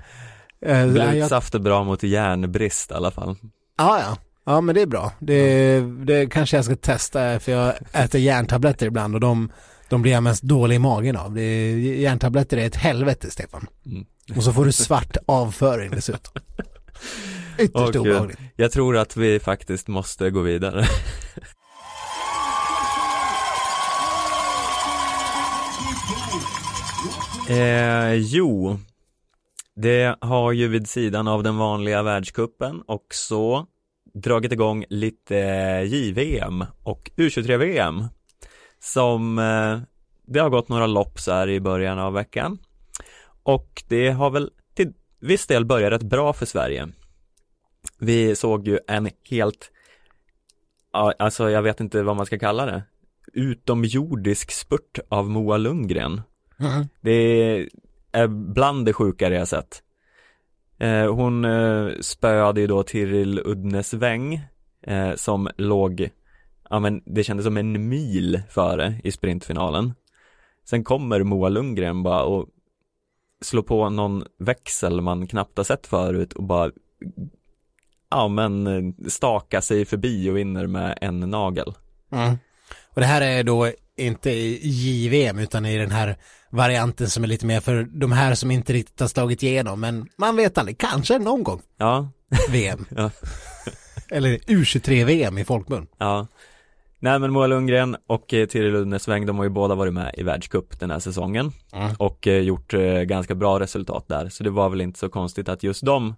[0.61, 3.35] eh, Blutsaft är bra mot järnbrist i alla fall.
[3.77, 4.17] Ja, ja.
[4.45, 5.11] Ja, men det är bra.
[5.19, 9.51] Det, det kanske jag ska testa för jag äter järntabletter ibland och de,
[9.89, 11.33] de blir jag mest dålig i magen av.
[11.33, 13.67] Det, järntabletter är ett helvete, Stefan.
[13.85, 14.05] Mm.
[14.35, 16.33] Och så får du svart avföring dessutom.
[17.59, 18.39] Ytterst och, obehagligt.
[18.55, 20.85] Jag tror att vi faktiskt måste gå vidare.
[27.49, 28.79] eh, jo,
[29.75, 33.65] det har ju vid sidan av den vanliga världskuppen också
[34.13, 35.35] dragit igång lite
[35.85, 38.03] JVM och U23-VM
[38.79, 39.79] som eh,
[40.27, 42.57] det har gått några lopp så här i början av veckan
[43.47, 46.87] och det har väl till viss del börjat rätt bra för Sverige.
[47.99, 49.71] Vi såg ju en helt,
[50.91, 52.83] alltså jag vet inte vad man ska kalla det,
[53.33, 56.21] utomjordisk spurt av Moa Lundgren.
[56.59, 56.85] Mm.
[57.01, 57.11] Det
[58.11, 59.83] är bland det sjukare jag sett.
[60.79, 64.41] Eh, hon eh, spöade ju då Tiril Udnesväng
[64.81, 66.09] eh, som låg,
[66.69, 69.93] ja men det kändes som en mil före i sprintfinalen.
[70.65, 72.49] Sen kommer Moa Lundgren bara och
[73.41, 76.71] slår på någon växel man knappt har sett förut och bara
[78.09, 81.73] ja men staka sig förbi och vinner med en nagel.
[82.11, 82.37] Mm.
[82.93, 86.17] Och det här är då inte i JVM utan i den här
[86.49, 90.09] varianten som är lite mer för de här som inte riktigt har slagit igenom men
[90.17, 91.61] man vet aldrig, kanske någon gång.
[91.77, 92.09] Ja.
[92.49, 92.85] VM.
[92.89, 93.11] ja.
[94.11, 95.87] Eller U23-VM i folkmun.
[95.97, 96.27] Ja.
[96.99, 100.23] Nej men Moa Lundgren och eh, Tiril Udnesväng de har ju båda varit med i
[100.23, 101.95] världscup den här säsongen mm.
[101.99, 105.49] och eh, gjort eh, ganska bra resultat där så det var väl inte så konstigt
[105.49, 106.15] att just de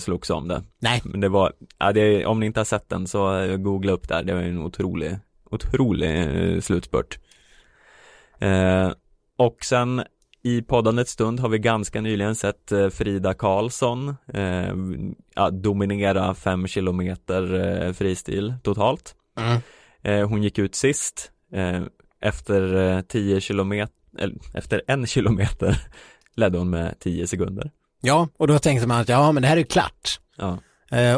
[0.00, 0.62] slogs om det.
[0.78, 1.00] Nej.
[1.04, 4.22] Men det var, ja, det, om ni inte har sett den så googla upp där,
[4.22, 5.18] det var en otrolig,
[5.50, 7.18] otrolig slutspurt.
[8.38, 8.90] Eh,
[9.36, 10.02] och sen
[10.42, 17.92] i poddandets stund har vi ganska nyligen sett Frida Karlsson eh, dominera fem kilometer eh,
[17.92, 19.14] fristil totalt.
[19.36, 19.60] Mm.
[20.02, 21.82] Eh, hon gick ut sist eh,
[22.20, 25.80] efter 10 eh, kilometer, eller efter en kilometer
[26.36, 27.70] ledde hon med 10 sekunder.
[28.00, 30.20] Ja, och då tänkte man att ja, men det här är klart.
[30.36, 30.58] Ja.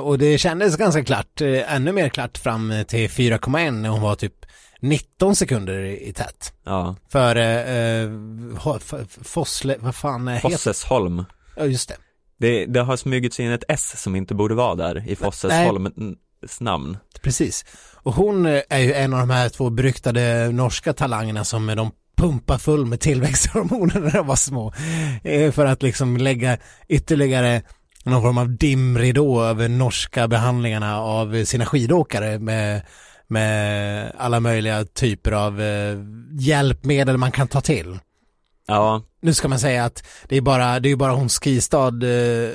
[0.00, 4.46] och det kändes ganska klart, ännu mer klart fram till 4,1 när hon var typ
[4.80, 6.52] 19 sekunder i tät.
[6.64, 6.96] Ja.
[7.08, 8.10] För eh,
[9.22, 11.24] Fossle, vad fan är Fossesholm.
[11.56, 11.96] Ja, just det.
[12.38, 12.66] det.
[12.66, 15.94] Det har smugit sig in ett S som inte borde vara där i Fossesholms
[16.60, 16.96] namn.
[17.22, 17.64] Precis.
[17.94, 22.58] Och hon är ju en av de här två beryktade norska talangerna som de pumpa
[22.58, 24.72] full med tillväxthormoner när de var små.
[25.24, 26.58] Eh, för att liksom lägga
[26.88, 27.62] ytterligare
[28.04, 32.82] någon form av dimridå över norska behandlingarna av sina skidåkare med,
[33.26, 35.98] med alla möjliga typer av eh,
[36.32, 37.98] hjälpmedel man kan ta till.
[38.66, 39.02] Ja.
[39.22, 42.50] Nu ska man säga att det är bara, det är bara hon Skistad eh,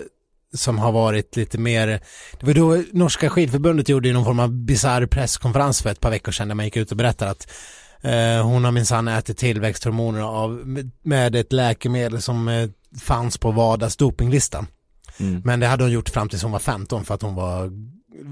[0.54, 1.88] som har varit lite mer,
[2.40, 6.32] det var då norska skidförbundet gjorde någon form av bizarr presskonferens för ett par veckor
[6.32, 7.48] sedan där man gick ut och berättade att
[8.02, 10.52] eh, hon har minsann ätit tillväxthormoner av,
[11.04, 12.70] med ett läkemedel som eh,
[13.02, 14.66] fanns på WADAs dopinglista.
[15.20, 15.42] Mm.
[15.46, 17.72] Men det hade hon gjort fram tills hon var 15 för att hon var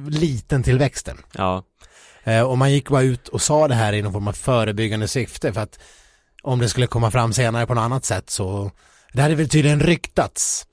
[0.09, 1.17] liten till växten.
[1.33, 1.63] Ja.
[2.23, 5.07] Eh, och man gick bara ut och sa det här i någon form av förebyggande
[5.07, 5.79] syfte för att
[6.43, 8.71] om det skulle komma fram senare på något annat sätt så
[9.13, 10.67] det hade väl tydligen ryktats.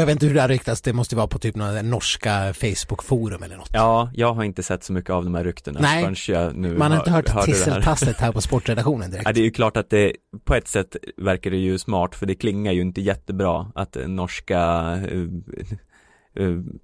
[0.00, 3.44] Jag vet inte hur det har ryktats, det måste vara på typ några norska Facebook-forum
[3.44, 3.70] eller något.
[3.72, 6.90] Ja, jag har inte sett så mycket av de här ryktena Nej, jag nu Man
[6.92, 7.42] har inte hört här.
[7.42, 9.26] tisseltasset här på sportredaktionen direkt.
[9.26, 10.12] Ja, det är ju klart att det,
[10.44, 14.60] på ett sätt verkar det ju smart för det klingar ju inte jättebra att norska
[15.10, 15.18] eh,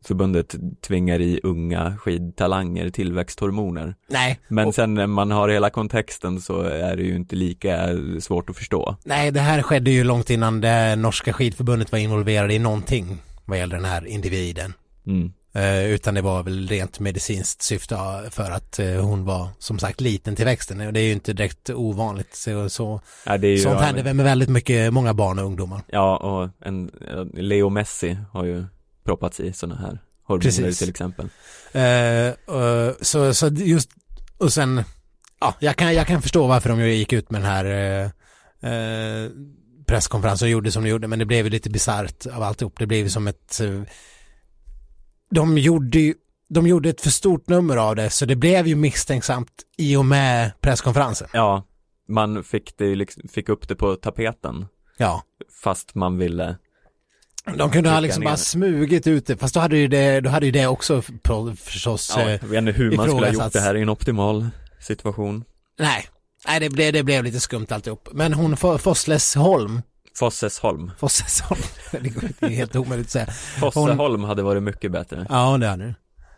[0.04, 3.94] förbundet tvingar i unga skidtalanger tillväxthormoner.
[4.08, 7.88] Nej, Men och, sen när man har hela kontexten så är det ju inte lika
[8.20, 8.96] svårt att förstå.
[9.04, 13.58] nej, det här skedde ju långt innan det norska skidförbundet var involverade i någonting vad
[13.58, 14.72] gäller den här individen.
[15.06, 15.32] Mm.
[15.52, 17.96] Eh, utan det var väl rent medicinskt syfte
[18.30, 21.32] för att eh, hon var som sagt liten till växten och det är ju inte
[21.32, 22.34] direkt ovanligt.
[22.34, 25.44] Så, så, Ja, det är ju, sånt händer väl med väldigt mycket, många barn och
[25.44, 25.80] ungdomar.
[25.86, 26.90] Ja, och en,
[27.34, 28.64] Leo Messi har ju
[29.08, 30.78] proppats i sådana här hormoner Precis.
[30.78, 31.28] till exempel.
[31.72, 33.90] Eh, eh, så, så just,
[34.38, 34.82] och sen,
[35.40, 39.30] ja, jag kan, jag kan förstå varför de gick ut med den här eh, eh,
[39.86, 42.78] presskonferensen och gjorde som de gjorde, men det blev ju lite bisarrt av alltihop.
[42.78, 43.82] Det blev ju som ett, eh,
[45.30, 46.14] de gjorde ju,
[46.48, 50.06] de gjorde ett för stort nummer av det, så det blev ju misstänksamt i och
[50.06, 51.28] med presskonferensen.
[51.32, 51.64] Ja,
[52.08, 55.22] man fick, det, liksom- fick upp det på tapeten Ja.
[55.62, 56.56] fast man ville
[57.56, 60.30] De kunde ha liksom ner bara smugit ut det, fast då hade ju det, då
[60.30, 63.52] hade ju det också på- förstås, Ja, jag vet inte hur man skulle ha gjort
[63.52, 64.48] det här i en optimal
[64.80, 65.44] situation.
[65.78, 66.06] nej,
[66.48, 68.08] nej det blev, det blev lite skumt alltihop.
[68.12, 69.82] Men hon Fo- Fosslesholm,
[70.16, 70.90] Fossesholm.
[70.98, 71.60] Fossesholm,
[71.90, 73.26] det är helt omöjligt att säga.
[73.60, 75.26] Fosseholm hade varit mycket bättre.
[75.30, 75.94] Ja, det hade det.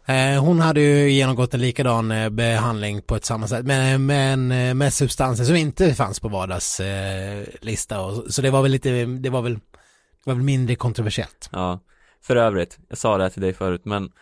[0.07, 4.53] Eh, Hon hade ju genomgått en likadan eh, behandling på ett samma sätt, men, men
[4.53, 6.81] eh, med substanser som inte fanns på vardags
[7.61, 8.01] lista.
[8.01, 9.59] Och, så det var väl lite, det var väl,
[10.25, 11.49] det var väl mindre kontroversiellt.
[11.53, 11.81] Ja,
[12.23, 14.13] för övrigt, jag sa det här till dig förut, men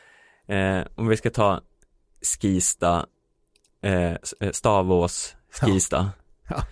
[0.48, 1.60] eh, om vi ska ta
[2.22, 3.06] Skista,
[3.82, 6.10] eh, eh, Stavås, Skista.
[6.48, 6.62] Ja.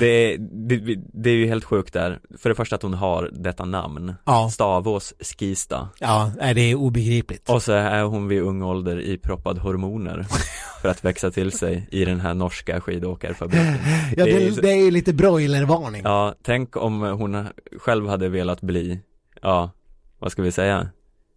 [0.00, 2.20] Det, det, det är ju helt sjukt där.
[2.38, 4.14] För det första att hon har detta namn.
[4.24, 5.88] Ja, Stavås, Skista.
[5.98, 7.50] ja, det är obegripligt.
[7.50, 10.26] Och så är hon vid ung ålder i proppad hormoner
[10.82, 13.74] för att växa till sig i den här norska skidåkarfabriken.
[14.16, 16.02] Ja, det är det, är lite broilervarning.
[16.04, 17.46] Ja, tänk om hon
[17.78, 19.00] själv hade velat bli,
[19.42, 19.70] ja,
[20.18, 20.88] vad ska vi säga,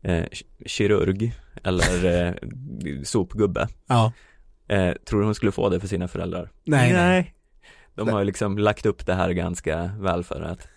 [0.04, 1.34] eh, ki- kirurg
[1.64, 2.34] eller eh,
[3.04, 3.68] sopgubbe.
[3.88, 4.12] Ja,
[4.68, 6.52] Eh, tror du hon skulle få det för sina föräldrar?
[6.66, 7.35] nej, nej.
[7.96, 10.68] De har ju liksom lagt upp det här ganska väl för att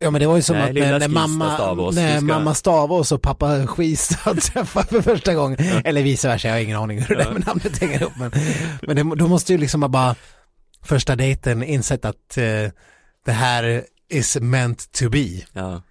[0.00, 3.12] Ja men det var ju som Nej, att när, mamma, Stavås, när ska- mamma Stavås
[3.12, 7.16] och pappa Skistad träffar för första gången, eller vice versa, jag har ingen aning hur
[7.16, 7.28] det Ja.
[7.28, 8.30] där med namnet hänger ihop men,
[8.82, 10.14] men det, då måste ju liksom bara
[10.82, 12.44] första dejten insett att eh,
[13.24, 15.28] det här is meant to be.
[15.52, 15.82] ja,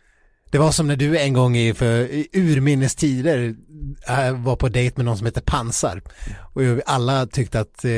[0.49, 3.55] Det var som när du en gång i, för, i urminnes tider
[4.07, 6.01] äh, var på dejt med någon som heter Pansar.
[6.53, 7.91] Och alla tyckte att eh,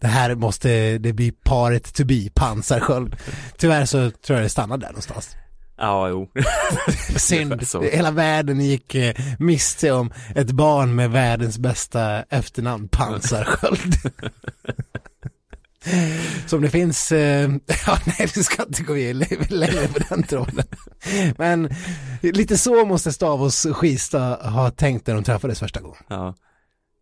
[0.00, 3.16] det här måste, det blir paret to be, Pansarsköld.
[3.56, 5.36] Tyvärr så tror jag det stannade där någonstans.
[5.78, 6.28] ja jo,
[7.16, 7.62] Synd.
[7.92, 13.94] Hela världen gick eh, miste om ett barn med världens bästa efternamn, Pansarsköld.
[16.46, 17.50] Som det finns, eh,
[17.86, 18.94] ja nej vi ska inte gå
[19.48, 20.64] längre på den tråden.
[21.36, 21.70] Men
[22.22, 26.02] lite så måste Stavås Skista ha tänkt när de träffades första gången.
[26.08, 26.34] ja.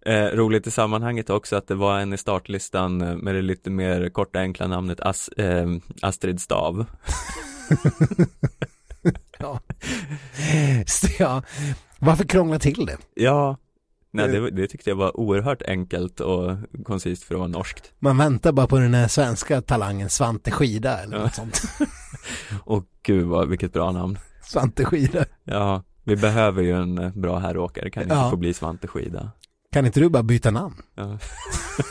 [0.06, 3.70] Eh, roligt i sammanhanget också att det var en i startlistan eh, med det lite
[3.70, 5.66] mer korta enkla namnet As, eh,
[6.02, 6.84] Astrid Stav.
[9.38, 9.60] Ja.
[10.86, 11.42] Så, ja.
[11.98, 12.96] Varför krångla till det?
[13.14, 13.56] Ja,
[14.16, 17.92] nej det, det tyckte jag var oerhört enkelt och koncist för att vara norskt.
[17.98, 21.22] Man väntar bara på den här svenska talangen Svante Skida eller Ja.
[21.22, 21.62] något sånt.
[22.64, 24.18] Och gud vad, vilket bra namn.
[24.42, 25.24] Svante Skida.
[25.44, 28.30] Ja, vi behöver ju en eh, bra herråkare, kan inte Ja.
[28.30, 29.30] få bli Svante Skida.
[29.72, 30.74] Kan inte du bara byta namn?
[30.94, 31.18] Ja.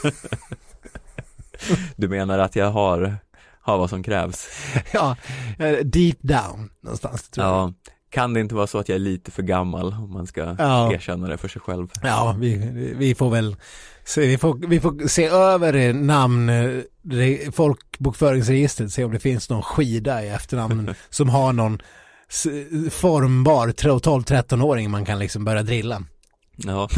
[1.95, 3.15] du menar att jag har,
[3.61, 4.47] har vad som krävs?
[4.93, 5.15] Ja,
[5.59, 7.55] eh, deep down någonstans tror jag.
[7.55, 7.73] Ja,
[8.15, 10.93] kan det inte vara så att jag är lite för gammal om man ska Ja.
[10.93, 11.87] erkänna det för sig själv?
[12.03, 13.55] Ja, vi, vi får väl
[14.05, 19.49] se, vi får, vi får se över namn, eh, re- folkbokföringsregistret, se om det finns
[19.49, 21.79] någon skida i efternamn som har någon
[22.91, 26.03] formbar 12-13-åring man kan liksom börja drilla.
[26.57, 26.89] Ja,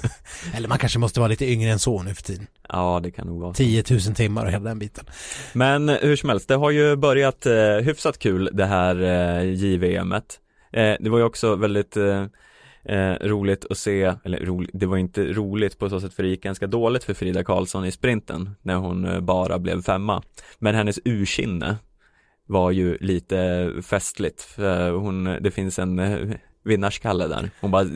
[0.54, 2.46] Eller man kanske måste vara lite yngre än så nu för tiden.
[2.68, 3.56] ja det kan nog vara så.
[3.56, 5.04] 10 000 timmar och hela den biten.
[5.52, 10.38] Men hur som helst, det har ju börjat eh, hyfsat kul det här eh, JVMet.
[10.72, 12.26] Eh, det var ju också väldigt eh,
[12.88, 16.28] eh, roligt att se, eller roligt, det var inte roligt på så sätt för det
[16.28, 20.22] gick ganska dåligt för Frida Karlsson i sprinten när hon eh, bara blev femma.
[20.58, 21.76] Men hennes ursinne
[22.46, 24.42] var ju lite festligt.
[24.42, 27.50] För hon, det finns en eh, vinnarskalle där.
[27.60, 27.86] Hon bara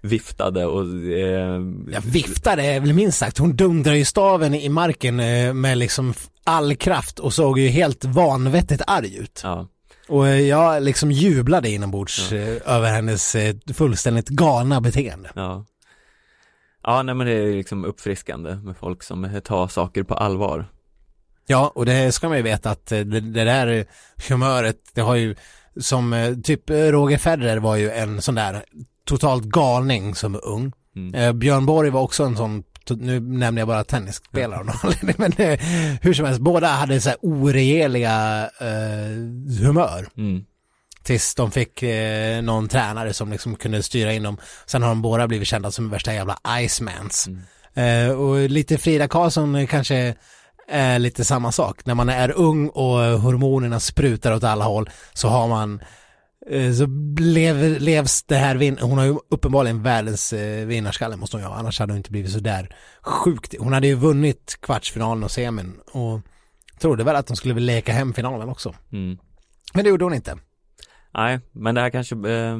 [0.00, 1.60] viftade och eh,
[1.92, 3.38] Jag viftade är väl minst sagt.
[3.38, 5.16] Hon dundrade ju staven i marken
[5.60, 6.14] med liksom
[6.44, 9.40] all kraft och såg ju helt vanvettigt arg ut.
[9.44, 9.68] ja,
[10.08, 15.30] Och eh, jag liksom jublade inombords eh, över hennes eh, fullständigt galna beteende.
[15.34, 15.64] Ja
[16.82, 20.66] Ja nej men det är liksom uppfriskande med folk som tar saker på allvar
[21.46, 23.86] Ja, och det ska man ju veta att det, det där
[24.28, 25.34] humöret, det har ju
[25.80, 28.64] som typ Roger Federer var ju en sån där
[29.04, 30.72] totalt galning som ung.
[30.96, 31.38] Mm.
[31.38, 35.32] Björn Borg var också en sån, nu nämner jag bara tennisspelare av någon anledning, men
[35.32, 35.60] eh,
[36.02, 40.08] hur som helst, båda hade så här oregeliga eh, humör.
[40.16, 40.44] Mm.
[41.02, 44.36] Tills de fick eh, någon tränare som liksom kunde styra in dem.
[44.66, 47.28] Sen har de båda blivit kända som värsta jävla Icemans.
[47.74, 50.14] Eh, och lite Frida Karlsson kanske
[50.68, 51.86] är lite samma sak.
[51.86, 55.80] När man är ung och hormonerna sprutar åt alla håll så har man
[56.50, 56.86] så
[57.20, 61.48] lever, levs det här vin- hon har ju uppenbarligen världens eh, vinnarskalle måste hon ju
[61.48, 63.54] ha, annars hade hon inte blivit så där sjukt.
[63.58, 66.20] Hon hade ju vunnit kvartsfinalen och semin och
[66.78, 68.74] trodde väl att hon skulle väl leka hem finalen också.
[68.92, 69.18] Mm.
[69.74, 70.38] Men det gjorde hon inte.
[71.14, 72.58] Nej men det här kanske eh,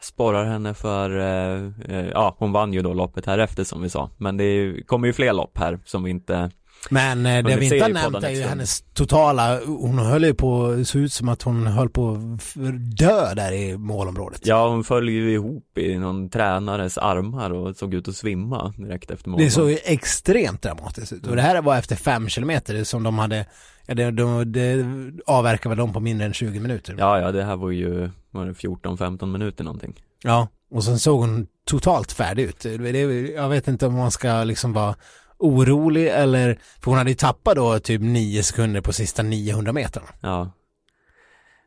[0.00, 3.88] sporrar henne för, eh, eh, ja hon vann ju då loppet här efter som vi
[3.88, 6.50] sa Men det är, kommer ju fler lopp här som vi inte
[6.90, 10.34] Men eh, det Hunnit vi inte har nämnt är ju hennes totala, hon höll ju
[10.34, 12.62] på, det såg ut som att hon höll på att
[12.98, 14.40] dö där i målområdet.
[14.44, 19.10] Ja hon föll ju ihop i någon tränares armar och såg ut att svimma direkt
[19.10, 21.26] efter målet Det såg ju extremt dramatiskt ut.
[21.26, 23.46] Och det här var efter fem kilometer som de hade,
[23.86, 24.84] ja, det, de, det
[25.26, 26.94] avverkade väl de på mindre än 20 minuter.
[26.98, 31.20] Ja ja det här var ju, var det 14-15 minuter någonting Ja, och sen såg
[31.20, 32.60] hon totalt färdig ut.
[32.60, 33.00] Det, det,
[33.30, 34.94] jag vet inte om man ska liksom vara
[35.38, 40.06] orolig eller, för hon hade ju tappat då typ 9 sekunder på sista 900 meterna.
[40.20, 40.52] Ja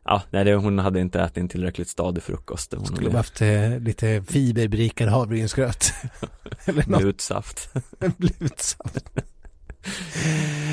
[0.05, 3.80] Ja, nej det, hon hade inte ätit en tillräckligt stadig frukost Hon Skulle behövt eh,
[3.80, 5.93] lite fiberberikad havregrynsgröt.
[6.65, 7.01] eller något.
[7.01, 7.74] blutsaft
[8.17, 9.09] Blutsaft.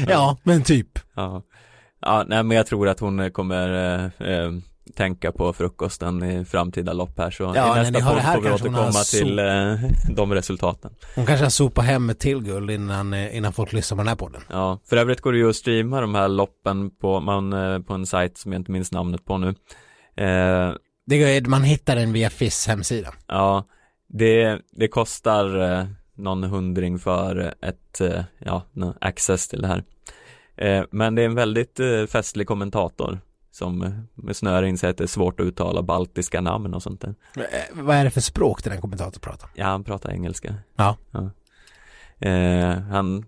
[0.08, 0.98] ja, men typ.
[1.14, 1.42] Ja,
[2.00, 4.52] ja nej men jag tror att hon kommer eh, eh,
[4.94, 8.92] tänka på frukosten i framtida lopp här så Ja, i nästa podd får vi återkomma
[8.92, 10.90] till eh, de resultaten.
[11.14, 14.08] Hon kanske har sopat hem ett till guld innan, eh, innan folk lyssnar på den
[14.08, 14.42] här podden.
[14.50, 17.94] Ja, för övrigt går det ju att streama de här loppen på, man, eh, på
[17.94, 19.48] en sajt som jag inte minns namnet på nu.
[20.16, 20.72] Eh,
[21.06, 23.12] Det är, man hittar den via FIS hemsida.
[23.28, 23.64] ja,
[24.08, 28.62] det, det kostar eh, någon hundring för ett, eh, ja,
[29.00, 29.84] access till det här.
[30.90, 33.20] Men det är en väldigt festlig kommentator
[33.56, 37.00] som eh, snöar in sig att det är svårt att uttala baltiska namn och sånt
[37.00, 37.14] där.
[37.36, 37.42] Eh,
[37.72, 39.50] Vad är det för språk den här kommentatorn pratar?
[39.54, 40.54] Ja, han pratar engelska.
[40.76, 40.96] Ja.
[42.18, 43.24] Eh, han,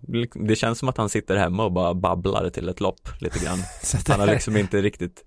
[0.47, 3.59] det känns som att han sitter hemma och bara babblar till ett lopp lite grann.
[4.07, 5.25] Han har liksom inte riktigt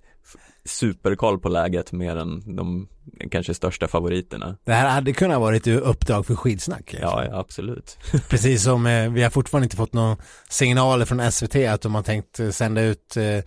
[0.64, 2.88] superkoll på läget mer än de
[3.30, 4.56] kanske största favoriterna.
[4.64, 6.94] Det här hade kunnat vara ett uppdrag för skidsnack.
[7.00, 7.98] Ja, ja absolut.
[8.28, 10.16] Precis som eh, vi har fortfarande inte fått några
[10.48, 13.44] signaler från SVT att de har tänkt eh, sända ut eh,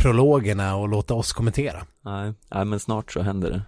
[0.00, 1.86] prologerna och låta oss kommentera.
[2.02, 3.62] Nej, nej, men snart så händer det.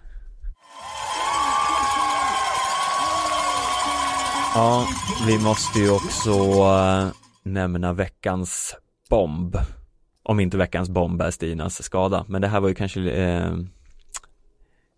[4.55, 4.87] Ja,
[5.27, 7.07] vi måste ju också eh,
[7.43, 8.75] nämna veckans
[9.09, 9.57] bomb.
[10.23, 13.53] Om inte veckans bomb är Stinas skada, men det här var ju kanske eh,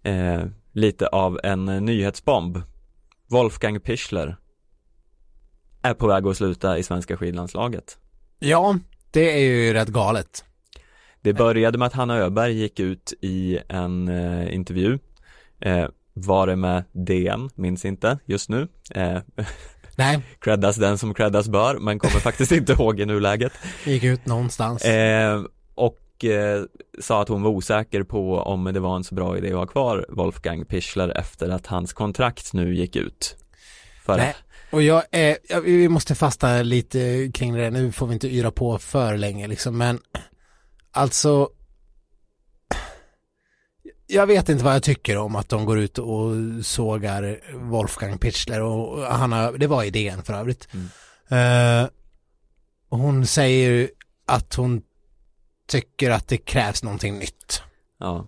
[0.04, 2.62] eh, lite av en nyhetsbomb.
[3.28, 4.38] Wolfgang Pichler
[5.82, 7.98] är på väg att sluta i svenska skidlandslaget.
[8.40, 8.78] Ja,
[9.12, 10.46] det är ju rätt galet.
[11.26, 15.00] Det började med att Hanna Öberg gick ut i en eh, intervju.
[15.62, 18.68] Eh, Var det med DN, minns inte just nu.
[18.92, 19.18] Eh,
[19.98, 23.52] Nej, Creddas den som creddas bör, men kommer faktiskt inte ihåg i nuläget.
[23.86, 24.86] Gick ut någonstans.
[24.86, 25.44] eh,
[25.76, 26.64] Och eh,
[27.02, 29.66] sa att hon var osäker på om det var en så bra idé att ha
[29.66, 33.36] kvar Wolfgang Pichler efter att hans kontrakt nu gick ut.
[34.06, 34.36] För Nej.
[34.72, 35.04] Och jag
[35.50, 39.48] ja, vi måste fasta lite kring det, nu får vi inte yra på för länge
[39.48, 40.00] liksom, men
[40.96, 41.50] alltså
[44.08, 46.32] jag vet inte vad jag tycker om att de går ut och
[46.62, 50.68] sågar Wolfgang Pichler och han har, det var idén för övrigt.
[50.74, 51.84] Mm.
[51.84, 51.90] Eh,
[52.90, 53.90] hon säger
[54.26, 54.82] att hon
[55.68, 57.62] tycker att det krävs någonting nytt.
[58.00, 58.28] Ja,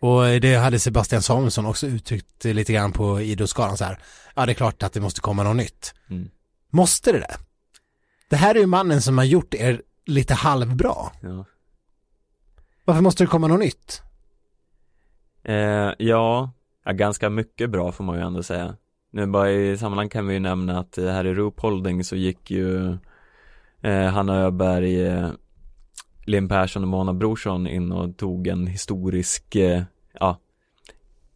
[0.00, 3.98] Och det hade Sebastian Samuelsson också uttryckt lite grann på Idrottsgalan så här.
[4.34, 5.94] Ja, det är klart att det måste komma något nytt.
[6.10, 6.30] Mm.
[6.70, 7.36] Måste det det?
[8.28, 11.10] Det här är ju mannen som har gjort er lite halvbra.
[11.20, 11.44] ja.
[12.84, 14.02] Varför måste det komma något nytt?
[15.44, 15.54] Eh,
[15.98, 16.52] ja,
[16.84, 18.76] ja, ganska mycket bra får man ju ändå säga.
[19.10, 22.16] Nu bara i sammanhang kan vi ju nämna att eh, här i Roop Holding så
[22.16, 22.96] gick ju
[23.82, 25.30] eh, Hanna Öberg, eh,
[26.26, 29.82] Linn Persson och Mona Brorsson in och tog en historisk, eh,
[30.20, 30.38] ja,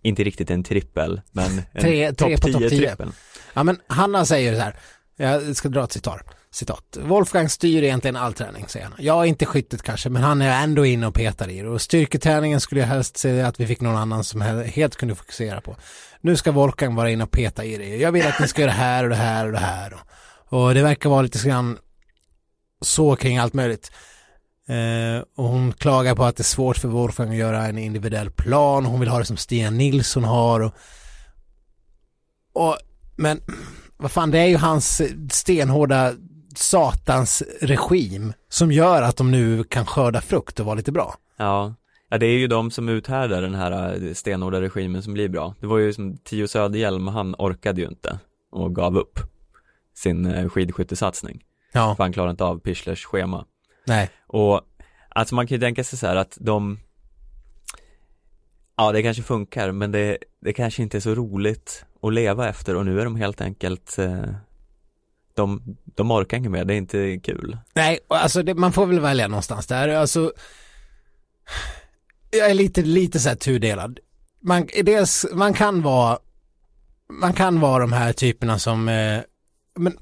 [0.03, 2.69] inte riktigt en trippel, men en Tre- tre på topp 10.
[2.71, 3.09] trippel.
[3.55, 4.77] Ja, men Hanna säger så här.
[5.17, 6.21] Jag ska dra ett citat
[6.57, 6.97] citat.
[7.01, 8.95] Wolfgang styr egentligen all träning, säger han.
[8.99, 11.69] Ja, inte skyttet kanske, men han är ändå inne och petar i det.
[11.69, 15.61] Och styrketräningen skulle jag helst se att vi fick någon annan som helt kunde fokusera
[15.61, 15.77] på.
[16.21, 17.97] Nu ska Wolfgang vara inne och peta i det.
[17.97, 19.95] Jag vill att ni ska göra det här och det här och det här.
[19.95, 21.79] Och, och det verkar vara lite grann
[22.81, 23.93] så kring allt möjligt.
[24.69, 28.31] Eh, och hon klagar på att det är svårt för Wolfgang att göra en individuell
[28.31, 28.85] plan.
[28.85, 30.61] Hon vill ha det som Stina Nilsson har.
[30.61, 30.75] Och,
[32.53, 32.77] och,
[33.17, 33.41] men
[33.97, 36.13] vad fan, det är ju hans stenhårda
[36.59, 41.15] satans regim som gör att de nu kan skörda frukt och vara lite bra.
[41.37, 41.75] Ja,
[42.09, 45.55] ja det är ju de som uthärdar den här eh, stenhårda regimen som blir bra.
[45.61, 48.19] Det var ju som Tio Söderhjelm, han orkade ju inte
[48.51, 49.19] och gav upp
[49.95, 51.45] sin eh, skidskyttesatsning.
[51.73, 53.45] Ja, För han klarade inte av Pichlers schema.
[53.87, 54.11] nej.
[54.27, 54.61] Och
[55.09, 56.79] alltså man kan ju tänka sig så här att de
[58.77, 62.77] Ja det kanske funkar men det, det kanske inte är så roligt att leva efter
[62.77, 64.25] och nu är de helt enkelt eh,
[65.37, 67.59] de, de orkar inte mer, det är inte kul.
[67.75, 69.89] Nej, alltså det, man får väl välja någonstans där.
[69.89, 70.33] Alltså,
[72.31, 73.99] jag är lite, lite så här tudelad.
[74.43, 76.19] Man, dels, man kan vara,
[77.21, 79.21] man kan vara de här typerna som, eh,
[79.79, 79.99] men,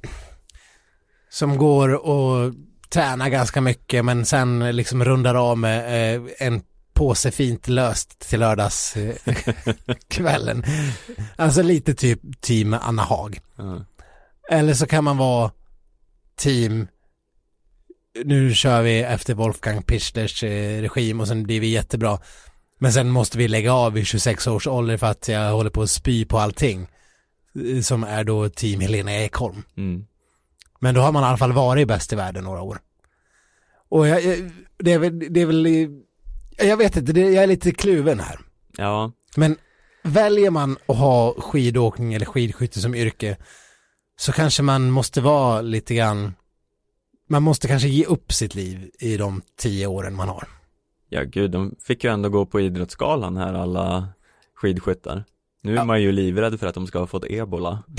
[1.30, 2.55] som går och
[2.89, 6.62] tränar ganska mycket men sen liksom rundar av med eh, en
[6.93, 9.14] påse fint löst till lördags eh.
[11.37, 13.41] Alltså lite typ team Anna Haag.
[13.57, 13.85] Ja.
[14.51, 15.51] Eller så kan man vara
[16.37, 16.87] team
[18.25, 22.19] nu kör vi efter Wolfgang Pichlers eh, regim och sen blir vi jättebra.
[22.79, 25.83] Men sen måste vi lägga av vid 26 års ålder för att jag håller på
[25.83, 26.89] att spy på allting.
[27.75, 29.63] Eh, Som är då team Helena Ekholm.
[29.77, 30.07] Mm.
[30.81, 32.79] Men då har man i alla fall varit bäst i världen några år.
[33.89, 35.89] Och jag, jag, det, är väl, det är väl,
[36.59, 38.39] jag vet inte, det, jag är lite kluven här.
[38.77, 39.57] ja, Men
[40.03, 43.37] väljer man att ha skidåkning eller skidskytte som yrke
[44.17, 46.35] så kanske man måste vara lite grann,
[47.29, 50.49] man måste kanske ge upp sitt liv i de tio åren man har.
[51.09, 54.09] ja gud de fick ju ändå gå på idrottsgalan här alla
[54.55, 55.25] skidskyttar.
[55.62, 55.85] Nu är Ja.
[55.85, 57.83] man ju livrädd för att de ska ha fått ebola.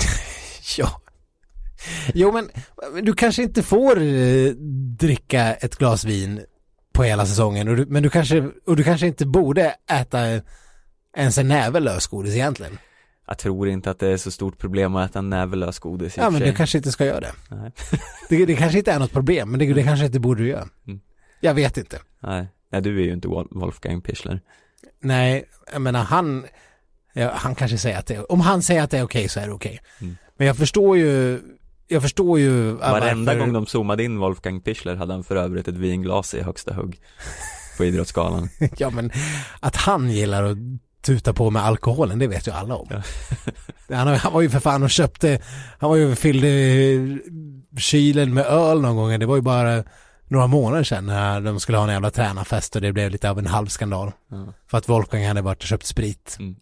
[0.78, 1.00] Ja.
[2.14, 2.50] Jo men
[3.04, 4.50] du kanske inte får eh,
[4.98, 6.40] dricka ett glas vin
[6.92, 10.18] på hela säsongen och du, men du kanske, och du kanske inte borde äta
[11.16, 12.78] ens en näve lösgodis egentligen.
[13.26, 16.20] Jag tror inte att det är så stort problem att äta en näve lösgodis i
[16.20, 17.32] Ja men du kanske inte ska göra det.
[17.50, 17.72] Nej.
[18.28, 20.68] Det, det kanske inte är något problem men det, det kanske inte borde du göra.
[20.86, 21.00] Mm.
[21.40, 21.98] Jag vet inte.
[22.20, 22.48] Nej.
[22.72, 24.40] Nej, du är ju inte Wol- Wolfgang Pichler.
[25.00, 26.46] Nej, jag menar han,
[27.12, 29.46] ja, han kanske säger att det om han säger att det är okej så är
[29.46, 29.80] det okej.
[30.00, 30.16] Mm.
[30.36, 31.40] Men jag förstår ju,
[31.88, 35.68] jag förstår ju Varenda varför- gång de zoomade in Wolfgang Pichler hade han för övrigt
[35.68, 37.00] ett vinglas i högsta hugg
[37.78, 38.48] på Idrottsgalan.
[38.78, 39.10] Ja men
[39.60, 40.56] att han gillar att
[41.06, 42.86] tuta på med alkoholen, det vet ju alla om.
[42.90, 43.02] Ja.
[43.96, 45.40] Han, han var ju för fan och köpte,
[45.78, 46.48] han var ju fyllde
[47.78, 49.84] kylen med öl någon gång, det var ju bara
[50.28, 53.38] några månader sedan när de skulle ha en jävla tränarfest och det blev lite av
[53.38, 54.12] en halv skandal.
[54.30, 54.54] Ja.
[54.70, 56.36] För att Wolfgang hade varit och köpt sprit.
[56.38, 56.56] Mm.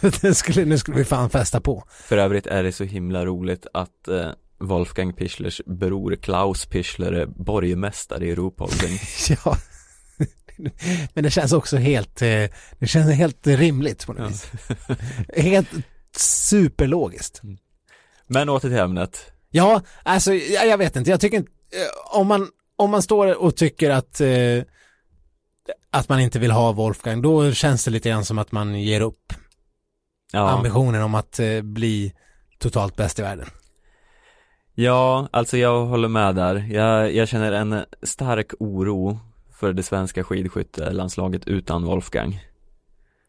[0.22, 1.84] nu, skulle, nu skulle vi fan festa på.
[1.88, 4.30] För övrigt är det så himla roligt att eh,
[4.60, 8.98] Wolfgang Pichlers bror Klaus Pichler är borgmästare i Ruhpolding.
[9.44, 9.56] Ja.
[11.14, 12.44] Men det känns också helt, eh,
[12.78, 14.28] det känns helt rimligt på något Ja.
[14.28, 14.50] vis.
[15.44, 15.68] Helt
[16.16, 17.40] superlogiskt.
[18.26, 19.32] Men åter till ämnet.
[19.50, 23.42] Ja, alltså jag, jag vet inte, jag tycker inte, eh, om man, om man står
[23.42, 24.62] och tycker att, eh,
[25.90, 29.00] att man inte vill ha Wolfgang, då känns det lite grann som att man ger
[29.00, 29.32] upp
[30.32, 32.12] Ja, ambitionen om att eh, bli
[32.58, 33.46] totalt bäst i världen.
[34.74, 36.66] ja alltså jag håller med där.
[36.70, 39.18] Jag, jag känner en stark oro
[39.60, 42.40] för det svenska skidskyttelandslaget utan Wolfgang.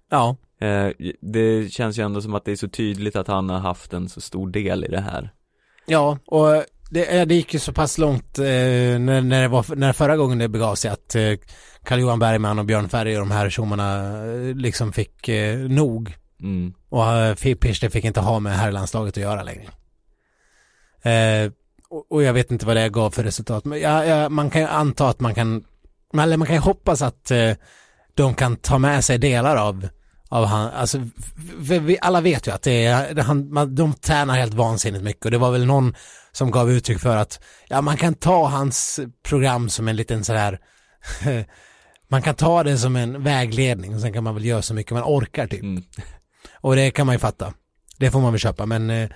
[0.09, 3.59] Ja, Eh, det känns ju ändå som att det är så tydligt att han har
[3.59, 5.33] haft en så stor del i det här.
[5.85, 9.93] ja, och det, det gick ju så pass långt eh, när, när, det var, när
[9.93, 11.33] förra gången det begav sig att eh,
[11.83, 16.15] Carl-Johan Bergman och Björn Ferry och de här tjommarna eh, liksom fick eh, nog.
[16.41, 16.73] Mm.
[16.89, 19.69] Och eh, Pirster fick inte ha med herrlandslaget att göra längre.
[21.01, 21.51] Eh,
[21.89, 23.65] och, och jag vet inte vad det gav för resultat.
[23.65, 25.63] Men ja, ja, man kan ju anta att man kan,
[26.19, 27.53] eller man kan ju hoppas att eh,
[28.13, 29.87] de kan ta med sig delar av
[30.31, 31.07] av han, alltså,
[31.57, 35.31] vi alla vet ju att det är, han, man, de tränar helt vansinnigt mycket och
[35.31, 35.95] det var väl någon
[36.31, 40.59] som gav uttryck för att, ja man kan ta hans program som en liten sådär,
[42.07, 44.91] man kan ta det som en vägledning och sen kan man väl göra så mycket
[44.91, 45.61] man orkar typ.
[45.61, 45.83] Mm.
[46.53, 47.53] Och det kan man ju fatta.
[47.97, 49.09] Det får man väl köpa men, eh,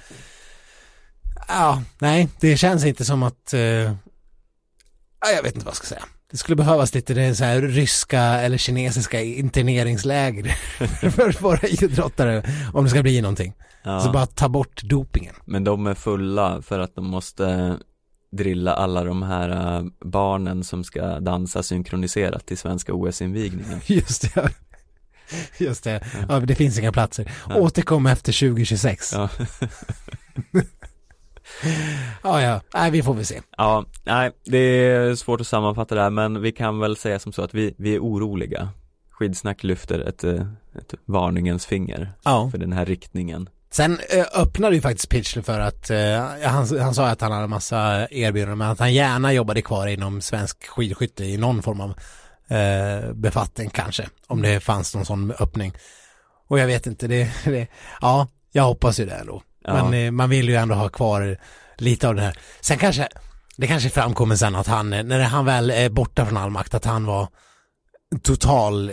[1.48, 6.06] ja, nej, det känns inte som att, ja, jag vet inte vad jag ska säga.
[6.32, 10.44] Det skulle behövas lite så här ryska eller kinesiska interneringsläger
[11.12, 13.54] för våra idrottare om det ska bli någonting.
[13.84, 14.00] Ja.
[14.00, 15.36] Så bara ta bort dopingen.
[15.46, 17.78] Men de är fulla för att de måste
[18.32, 23.80] drilla alla de här äh, barnen som ska dansa synkroniserat till svenska OS-invigningen.
[23.86, 24.50] Just det.
[25.58, 26.04] Just det.
[26.30, 27.32] Ja, det finns inga platser.
[27.56, 29.14] Återkom efter 2026.
[29.14, 29.30] Ja.
[32.24, 32.62] Ja, ja.
[32.74, 33.42] Nej, vi får väl se.
[33.58, 37.34] ja, nej, det är svårt att sammanfatta det här men vi kan väl säga som
[37.34, 38.70] så att vi, vi är oroliga.
[39.12, 40.34] Skidsnack lyfter ett, eh,
[40.80, 42.50] ett varningens finger Ja.
[42.52, 43.50] för den här riktningen.
[43.72, 47.48] Sen eh, öppnade ju faktiskt Pitchler för att, eh, han, han sa att han hade
[47.48, 51.90] massa erbjudanden men att han gärna jobbade kvar inom svensk skidskytte i någon form av
[52.58, 54.08] eh, befattning kanske.
[54.28, 55.74] Om det fanns någon sån öppning.
[56.48, 57.68] Och jag vet inte, det, det
[58.02, 59.42] ja, jag hoppas ju det ändå.
[59.68, 59.74] Ja.
[59.90, 61.38] Men eh, man vill ju ändå ha kvar
[61.78, 62.38] lite av det här.
[62.62, 63.08] Sen kanske,
[63.58, 66.74] det kanske framkommer sen att han, eh, när han väl är borta från all makt,
[66.74, 67.28] att han var
[68.24, 68.92] total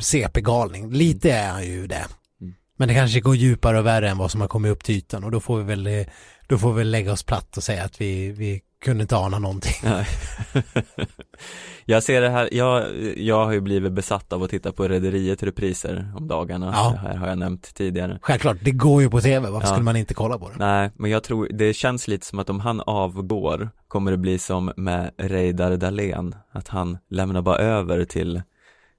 [0.00, 0.92] CP-galning.
[0.92, 2.06] Lite är han ju det.
[2.40, 2.54] Mm.
[2.76, 5.24] Men det kanske går djupare och värre än vad som har kommit upp till ytan
[5.24, 6.06] och då får vi väl, eh,
[6.46, 9.74] då får vi lägga oss platt och säga att vi, vi kunde inte ana någonting.
[9.82, 10.06] Nej.
[11.84, 12.84] jag ser det här, jag,
[13.16, 16.70] jag har ju blivit besatt av att titta på Rederiet repriser om dagarna.
[16.74, 16.90] Ja.
[16.90, 18.18] Det här har jag nämnt tidigare.
[18.22, 19.72] Självklart, det går ju på tv, varför Ja.
[19.72, 20.54] skulle man inte kolla på det?
[20.58, 24.38] Nej, men jag tror, det känns lite som att om han avgår kommer det bli
[24.38, 28.42] som med Reidar Dahlén, att han lämnar bara över till,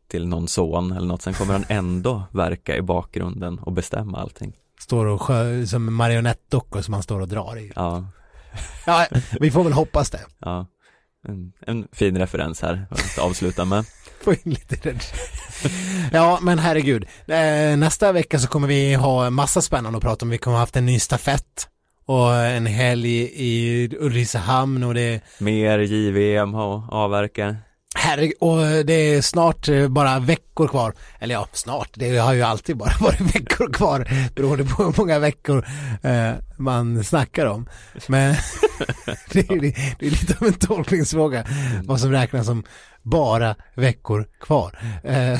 [0.07, 4.53] till någon son eller något, sen kommer han ändå verka i bakgrunden och bestämma allting.
[4.79, 7.71] Står och skö, som marionettdockor som man står och drar i.
[7.75, 8.05] Ja,
[8.85, 9.05] Ja,
[9.39, 10.21] vi får väl hoppas det.
[10.39, 10.67] ja.
[11.27, 13.85] En, en fin referens här att avsluta med.
[14.23, 15.03] Få in lite rädd.
[16.11, 17.05] Ja, men herregud.
[17.27, 20.29] Eh, Nästa vecka så kommer vi ha massa spännande att prata om.
[20.29, 21.67] Vi kommer ha haft en ny stafett
[22.05, 27.55] och en helg i Ulricehamn och det Mer JVM och avverka.
[28.01, 30.93] Herregud, och det är snart eh, bara veckor kvar.
[31.19, 31.89] Eller ja, snart.
[31.93, 35.65] Det har ju alltid bara varit veckor kvar beroende på hur många veckor
[36.03, 37.69] eh, man snackar om.
[38.07, 38.35] Men
[39.31, 39.61] det, är,
[39.99, 41.45] det är lite av en tolkningsfråga
[41.83, 42.63] vad som räknas som
[43.01, 44.79] bara veckor kvar.
[45.03, 45.39] Eh,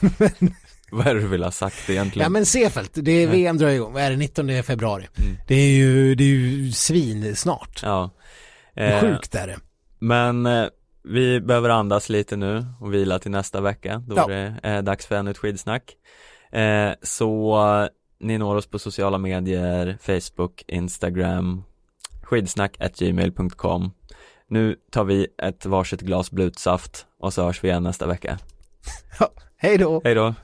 [0.92, 2.24] Vad är det du vill ha sagt egentligen?
[2.24, 3.92] ja men Sefelt, det är VM drar igång.
[3.92, 4.16] Vad är det?
[4.16, 5.06] 19 februari.
[5.18, 5.36] Mm.
[5.48, 7.80] Det är ju, det är ju svin snart.
[7.82, 8.10] Ja.
[8.76, 9.56] Eh, Sjukt är det.
[9.98, 10.66] Men eh,
[11.02, 14.26] vi behöver andas lite nu och vila till nästa vecka då Ja.
[14.26, 15.96] det är dags för ännu ett skidsnack.
[16.52, 17.88] Eh, så eh,
[18.20, 21.62] ni når oss på sociala medier, Facebook, Instagram,
[22.22, 23.90] skidsnack gmail.com.
[24.48, 28.38] Nu tar vi ett varsitt glas blutsaft och så hörs vi igen nästa vecka.
[29.56, 30.00] Hej då!
[30.04, 30.34] Hej då!